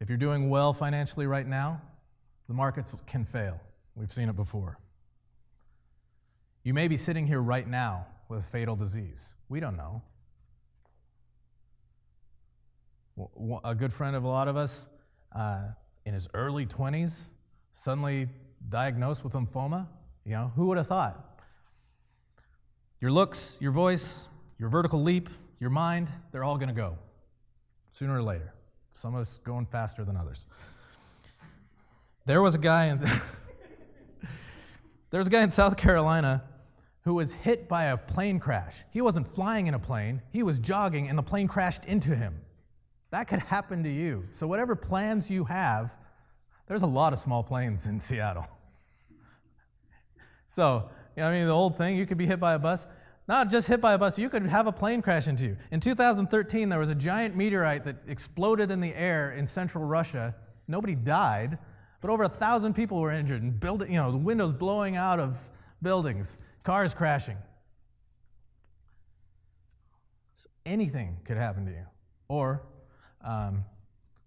If 0.00 0.08
you're 0.08 0.18
doing 0.18 0.48
well 0.48 0.72
financially 0.72 1.26
right 1.26 1.46
now, 1.46 1.80
the 2.48 2.54
markets 2.54 2.94
can 3.06 3.24
fail. 3.24 3.60
We've 3.94 4.10
seen 4.10 4.28
it 4.28 4.36
before. 4.36 4.78
You 6.62 6.74
may 6.74 6.88
be 6.88 6.96
sitting 6.96 7.26
here 7.26 7.40
right 7.40 7.66
now 7.66 8.06
with 8.28 8.44
fatal 8.44 8.76
disease. 8.76 9.34
We 9.48 9.60
don't 9.60 9.76
know. 9.76 10.02
A 13.64 13.74
good 13.74 13.92
friend 13.92 14.16
of 14.16 14.24
a 14.24 14.28
lot 14.28 14.48
of 14.48 14.56
us, 14.56 14.88
uh, 15.34 15.68
in 16.06 16.14
his 16.14 16.28
early 16.34 16.66
20s, 16.66 17.26
suddenly 17.72 18.28
diagnosed 18.68 19.22
with 19.22 19.34
lymphoma. 19.34 19.86
You 20.24 20.32
know, 20.32 20.52
who 20.54 20.66
would 20.66 20.78
have 20.78 20.86
thought? 20.86 21.40
Your 23.00 23.10
looks, 23.10 23.56
your 23.60 23.72
voice, 23.72 24.28
your 24.60 24.68
vertical 24.68 25.02
leap, 25.02 25.30
your 25.58 25.70
mind, 25.70 26.08
they're 26.30 26.44
all 26.44 26.56
going 26.56 26.68
to 26.68 26.74
go 26.74 26.96
sooner 27.92 28.18
or 28.18 28.22
later. 28.22 28.52
Some 28.92 29.14
of 29.14 29.22
us 29.22 29.40
going 29.42 29.64
faster 29.64 30.04
than 30.04 30.16
others. 30.16 30.46
There 32.26 32.42
was 32.42 32.54
a 32.54 32.58
guy 32.58 32.88
in 32.88 32.98
there 35.10 35.18
was 35.18 35.26
a 35.26 35.30
guy 35.30 35.42
in 35.42 35.50
South 35.50 35.78
Carolina 35.78 36.44
who 37.04 37.14
was 37.14 37.32
hit 37.32 37.66
by 37.66 37.86
a 37.86 37.96
plane 37.96 38.38
crash. 38.38 38.84
He 38.90 39.00
wasn't 39.00 39.26
flying 39.26 39.66
in 39.66 39.72
a 39.72 39.78
plane, 39.78 40.20
he 40.30 40.42
was 40.42 40.58
jogging 40.58 41.08
and 41.08 41.16
the 41.16 41.22
plane 41.22 41.48
crashed 41.48 41.86
into 41.86 42.14
him. 42.14 42.38
That 43.10 43.26
could 43.26 43.40
happen 43.40 43.82
to 43.82 43.90
you. 43.90 44.26
So 44.30 44.46
whatever 44.46 44.76
plans 44.76 45.30
you 45.30 45.44
have, 45.44 45.94
there's 46.68 46.82
a 46.82 46.86
lot 46.86 47.14
of 47.14 47.18
small 47.18 47.42
planes 47.42 47.86
in 47.86 47.98
Seattle. 47.98 48.46
So, 50.46 50.90
you 51.14 51.22
know, 51.22 51.28
I 51.28 51.38
mean, 51.38 51.46
the 51.46 51.52
old 51.52 51.78
thing, 51.78 51.96
you 51.96 52.06
could 52.06 52.18
be 52.18 52.26
hit 52.26 52.40
by 52.40 52.54
a 52.54 52.58
bus. 52.58 52.84
Not 53.30 53.48
just 53.48 53.68
hit 53.68 53.80
by 53.80 53.94
a 53.94 53.98
bus, 53.98 54.18
you 54.18 54.28
could 54.28 54.44
have 54.44 54.66
a 54.66 54.72
plane 54.72 55.00
crash 55.00 55.28
into 55.28 55.44
you. 55.44 55.56
In 55.70 55.78
2013, 55.78 56.68
there 56.68 56.80
was 56.80 56.90
a 56.90 56.96
giant 56.96 57.36
meteorite 57.36 57.84
that 57.84 57.94
exploded 58.08 58.72
in 58.72 58.80
the 58.80 58.92
air 58.96 59.30
in 59.34 59.46
central 59.46 59.84
Russia. 59.84 60.34
Nobody 60.66 60.96
died, 60.96 61.56
but 62.00 62.10
over 62.10 62.24
a 62.24 62.28
thousand 62.28 62.74
people 62.74 63.00
were 63.00 63.12
injured 63.12 63.42
and 63.42 63.60
building, 63.60 63.92
you 63.92 63.98
know, 63.98 64.10
the 64.10 64.16
windows 64.18 64.52
blowing 64.52 64.96
out 64.96 65.20
of 65.20 65.38
buildings, 65.80 66.38
cars 66.64 66.92
crashing. 66.92 67.36
So 70.34 70.48
anything 70.66 71.16
could 71.24 71.36
happen 71.36 71.64
to 71.66 71.70
you. 71.70 71.86
Or, 72.26 72.62
um, 73.22 73.64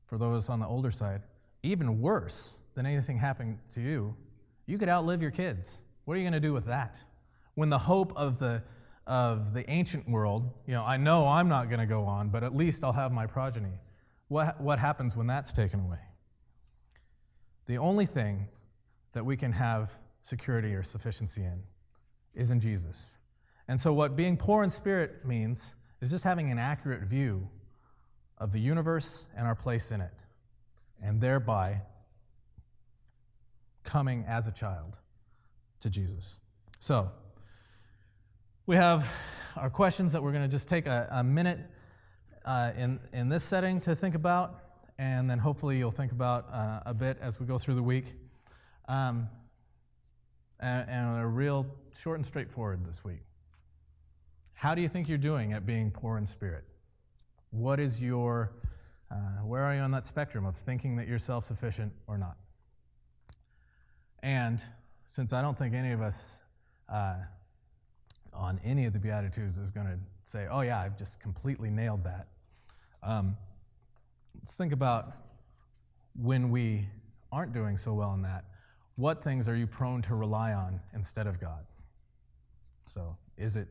for 0.06 0.18
those 0.18 0.47
on 0.47 0.62
the 0.62 0.68
older 0.68 0.91
side, 0.91 1.24
even 1.62 1.99
worse 1.99 2.54
than 2.74 2.86
anything 2.86 3.18
happening 3.18 3.60
to 3.74 3.82
you, 3.82 4.16
you 4.66 4.78
could 4.78 4.88
outlive 4.88 5.22
your 5.22 5.32
kids. 5.32 5.74
What 6.06 6.14
are 6.14 6.22
you 6.22 6.24
going 6.24 6.41
to 6.41 6.47
do 6.47 6.54
with 6.54 6.68
that? 6.68 6.95
When 7.56 7.70
the 7.70 7.78
hope 7.78 8.14
of 8.16 8.39
the 8.39 8.64
of 9.06 9.54
the 9.54 9.70
ancient 9.70 10.10
world, 10.10 10.49
you 10.66 10.74
know, 10.74 10.84
I 10.84 10.97
know 10.97 11.28
I'm 11.28 11.49
not 11.49 11.70
going 11.70 11.80
to 11.80 11.86
go 11.86 12.04
on, 12.04 12.30
but 12.30 12.43
at 12.43 12.56
least 12.56 12.84
I'll 12.84 12.93
have 12.93 13.12
my 13.12 13.26
progeny. 13.26 13.80
What, 14.30 14.60
what 14.62 14.80
happens 14.80 15.16
when 15.16 15.28
that's 15.28 15.51
taken 15.51 15.82
away? 15.82 15.99
The 17.66 17.78
only 17.78 18.06
thing 18.06 18.47
that 19.14 19.26
we 19.26 19.38
can 19.38 19.51
have 19.51 19.93
security 20.22 20.74
or 20.74 20.84
sufficiency 20.84 21.43
in 21.43 21.62
is 22.34 22.49
in 22.49 22.60
Jesus. 22.60 23.18
And 23.68 23.80
so, 23.80 23.93
what 23.93 24.16
being 24.16 24.36
poor 24.36 24.64
in 24.64 24.70
spirit 24.70 25.26
means 25.26 25.76
is 26.01 26.10
just 26.10 26.24
having 26.24 26.51
an 26.51 26.60
accurate 26.60 27.04
view 27.04 27.47
of 28.38 28.51
the 28.51 28.60
universe 28.60 29.28
and 29.38 29.47
our 29.47 29.56
place 29.56 29.91
in 29.91 30.01
it, 30.01 30.12
and 31.01 31.22
thereby 31.22 31.80
coming 33.84 34.26
as 34.28 34.47
a 34.47 34.51
child 34.51 34.97
to 35.80 35.89
Jesus. 35.89 36.39
So, 36.80 37.12
we 38.66 38.78
have 38.78 39.05
our 39.57 39.70
questions 39.70 40.14
that 40.14 40.24
we're 40.24 40.32
going 40.32 40.43
to 40.43 40.49
just 40.49 40.70
take 40.70 40.86
a, 40.86 41.07
a 41.11 41.24
minute 41.24 41.59
uh, 42.45 42.72
in, 42.78 42.97
in 43.11 43.28
this 43.28 43.43
setting 43.43 43.82
to 43.82 43.93
think 43.93 44.16
about, 44.16 44.59
and 44.97 45.30
then 45.30 45.38
hopefully 45.38 45.78
you'll 45.78 45.91
think 45.91 46.14
about 46.14 46.47
uh, 46.49 46.80
a 46.86 46.93
bit 46.93 47.18
as 47.20 47.41
we 47.41 47.45
go 47.45 47.57
through 47.57 47.76
the 47.76 47.84
week. 47.84 48.05
Um, 48.88 49.28
and, 50.61 50.89
and 50.89 51.22
a 51.22 51.28
real 51.28 51.66
short 51.93 52.18
and 52.20 52.26
straightforward 52.26 52.86
this 52.86 53.03
week. 53.03 53.20
How 54.53 54.74
do 54.74 54.82
you 54.82 54.88
think 54.88 55.09
you're 55.09 55.18
doing 55.18 55.51
at 55.51 55.66
being 55.66 55.91
poor 55.91 56.18
in 56.18 56.26
spirit? 56.26 56.64
What 57.51 57.82
is 57.82 58.01
your, 58.01 58.53
uh, 59.11 59.16
where 59.43 59.64
are 59.64 59.76
you 59.76 59.82
on 59.82 59.91
that 59.91 60.05
spectrum 60.05 60.45
of 60.45 60.55
thinking 60.55 60.95
that 60.95 61.07
you're 61.07 61.20
self 61.20 61.43
sufficient 61.43 61.91
or 62.07 62.18
not? 62.18 62.38
And 64.22 64.64
since 65.09 65.34
I 65.34 65.41
don't 65.41 65.57
think 65.57 65.76
any 65.76 65.91
of 65.91 66.01
us 66.01 66.39
uh, 66.88 67.16
on 68.34 68.60
any 68.64 68.86
of 68.86 68.94
the 68.94 69.00
Beatitudes 69.00 69.58
is 69.58 69.70
going 69.70 69.88
to 69.88 69.98
say, 70.26 70.48
oh, 70.50 70.62
yeah, 70.62 70.80
I've 70.80 70.98
just 70.98 71.20
completely 71.20 71.70
nailed 71.70 72.04
that. 72.04 72.28
Um, 73.02 73.36
let's 74.40 74.56
think 74.56 74.74
about 74.74 75.14
when 76.22 76.50
we 76.50 76.88
aren't 77.32 77.54
doing 77.54 77.78
so 77.78 77.94
well 77.94 78.14
in 78.14 78.22
that. 78.22 78.46
What 78.96 79.24
things 79.24 79.48
are 79.48 79.56
you 79.56 79.68
prone 79.68 80.02
to 80.04 80.16
rely 80.16 80.54
on 80.54 80.80
instead 80.94 81.28
of 81.28 81.40
God? 81.40 81.66
So, 82.86 83.16
is 83.38 83.56
it 83.56 83.68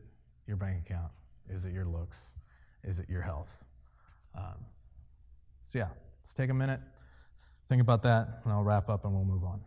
your 0.47 0.57
bank 0.57 0.85
account? 0.85 1.11
Is 1.49 1.65
it 1.65 1.71
your 1.71 1.85
looks? 1.85 2.33
Is 2.83 2.99
it 2.99 3.09
your 3.09 3.21
health? 3.21 3.63
Um, 4.35 4.65
so, 5.67 5.79
yeah, 5.79 5.87
let's 6.19 6.33
take 6.33 6.49
a 6.49 6.53
minute, 6.53 6.81
think 7.69 7.81
about 7.81 8.03
that, 8.03 8.41
and 8.43 8.51
I'll 8.51 8.63
wrap 8.63 8.89
up 8.89 9.05
and 9.05 9.13
we'll 9.13 9.23
move 9.23 9.43
on. 9.43 9.61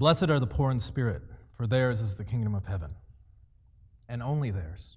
Blessed 0.00 0.30
are 0.30 0.40
the 0.40 0.46
poor 0.46 0.70
in 0.70 0.80
spirit, 0.80 1.20
for 1.58 1.66
theirs 1.66 2.00
is 2.00 2.14
the 2.14 2.24
kingdom 2.24 2.54
of 2.54 2.64
heaven. 2.64 2.88
And 4.08 4.22
only 4.22 4.50
theirs. 4.50 4.96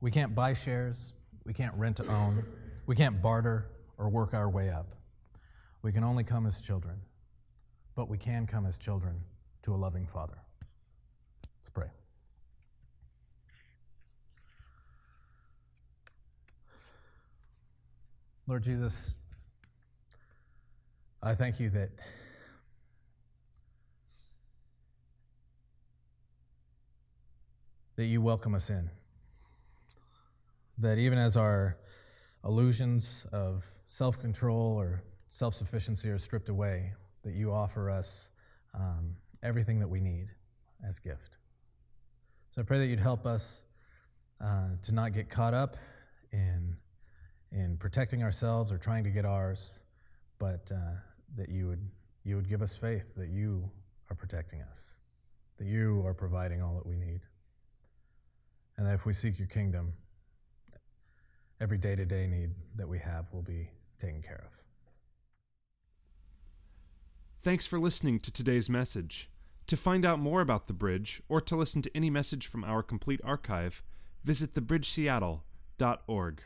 We 0.00 0.10
can't 0.10 0.34
buy 0.34 0.52
shares, 0.52 1.12
we 1.44 1.54
can't 1.54 1.72
rent 1.76 1.98
to 1.98 2.06
own, 2.08 2.44
we 2.86 2.96
can't 2.96 3.22
barter 3.22 3.70
or 3.98 4.08
work 4.08 4.34
our 4.34 4.50
way 4.50 4.68
up. 4.68 4.96
We 5.82 5.92
can 5.92 6.02
only 6.02 6.24
come 6.24 6.44
as 6.44 6.58
children, 6.58 6.96
but 7.94 8.08
we 8.08 8.18
can 8.18 8.48
come 8.48 8.66
as 8.66 8.78
children 8.78 9.14
to 9.62 9.72
a 9.72 9.76
loving 9.76 10.08
Father. 10.08 10.38
Let's 11.60 11.70
pray. 11.70 11.90
Lord 18.48 18.64
Jesus, 18.64 19.18
I 21.22 21.36
thank 21.36 21.60
you 21.60 21.70
that 21.70 21.90
that 27.96 28.04
you 28.04 28.20
welcome 28.20 28.54
us 28.54 28.70
in. 28.70 28.90
That 30.78 30.98
even 30.98 31.18
as 31.18 31.36
our 31.36 31.76
illusions 32.44 33.26
of 33.32 33.64
self 33.86 34.20
control 34.20 34.78
or 34.78 35.02
self 35.30 35.54
sufficiency 35.54 36.08
are 36.10 36.18
stripped 36.18 36.48
away, 36.48 36.92
that 37.24 37.34
you 37.34 37.52
offer 37.52 37.90
us 37.90 38.28
um, 38.74 39.16
everything 39.42 39.80
that 39.80 39.88
we 39.88 40.00
need 40.00 40.28
as 40.86 40.98
gift. 40.98 41.36
So 42.54 42.60
I 42.60 42.64
pray 42.64 42.78
that 42.78 42.86
you'd 42.86 43.00
help 43.00 43.26
us 43.26 43.62
uh, 44.42 44.68
to 44.82 44.92
not 44.92 45.14
get 45.14 45.30
caught 45.30 45.54
up 45.54 45.76
in, 46.32 46.76
in 47.52 47.76
protecting 47.78 48.22
ourselves 48.22 48.70
or 48.70 48.78
trying 48.78 49.04
to 49.04 49.10
get 49.10 49.24
ours, 49.24 49.70
but 50.38 50.70
uh, 50.70 50.76
that 51.36 51.48
you 51.48 51.66
would, 51.68 51.90
you 52.24 52.36
would 52.36 52.48
give 52.48 52.60
us 52.60 52.76
faith 52.76 53.14
that 53.16 53.28
you 53.28 53.68
are 54.10 54.14
protecting 54.14 54.60
us, 54.62 54.78
that 55.58 55.66
you 55.66 56.02
are 56.06 56.14
providing 56.14 56.62
all 56.62 56.74
that 56.74 56.86
we 56.86 56.96
need. 56.96 57.20
And 58.78 58.86
that 58.86 58.94
if 58.94 59.06
we 59.06 59.12
seek 59.12 59.38
your 59.38 59.48
kingdom, 59.48 59.92
every 61.60 61.78
day 61.78 61.96
to 61.96 62.04
day 62.04 62.26
need 62.26 62.50
that 62.76 62.88
we 62.88 62.98
have 62.98 63.26
will 63.32 63.42
be 63.42 63.70
taken 63.98 64.22
care 64.22 64.44
of. 64.44 64.50
Thanks 67.42 67.66
for 67.66 67.78
listening 67.78 68.18
to 68.20 68.32
today's 68.32 68.68
message. 68.68 69.30
To 69.68 69.76
find 69.76 70.04
out 70.04 70.18
more 70.18 70.40
about 70.40 70.66
the 70.66 70.72
bridge 70.72 71.22
or 71.28 71.40
to 71.40 71.56
listen 71.56 71.82
to 71.82 71.96
any 71.96 72.10
message 72.10 72.46
from 72.46 72.64
our 72.64 72.82
complete 72.82 73.20
archive, 73.24 73.82
visit 74.24 74.54
thebridgeseattle.org. 74.54 76.42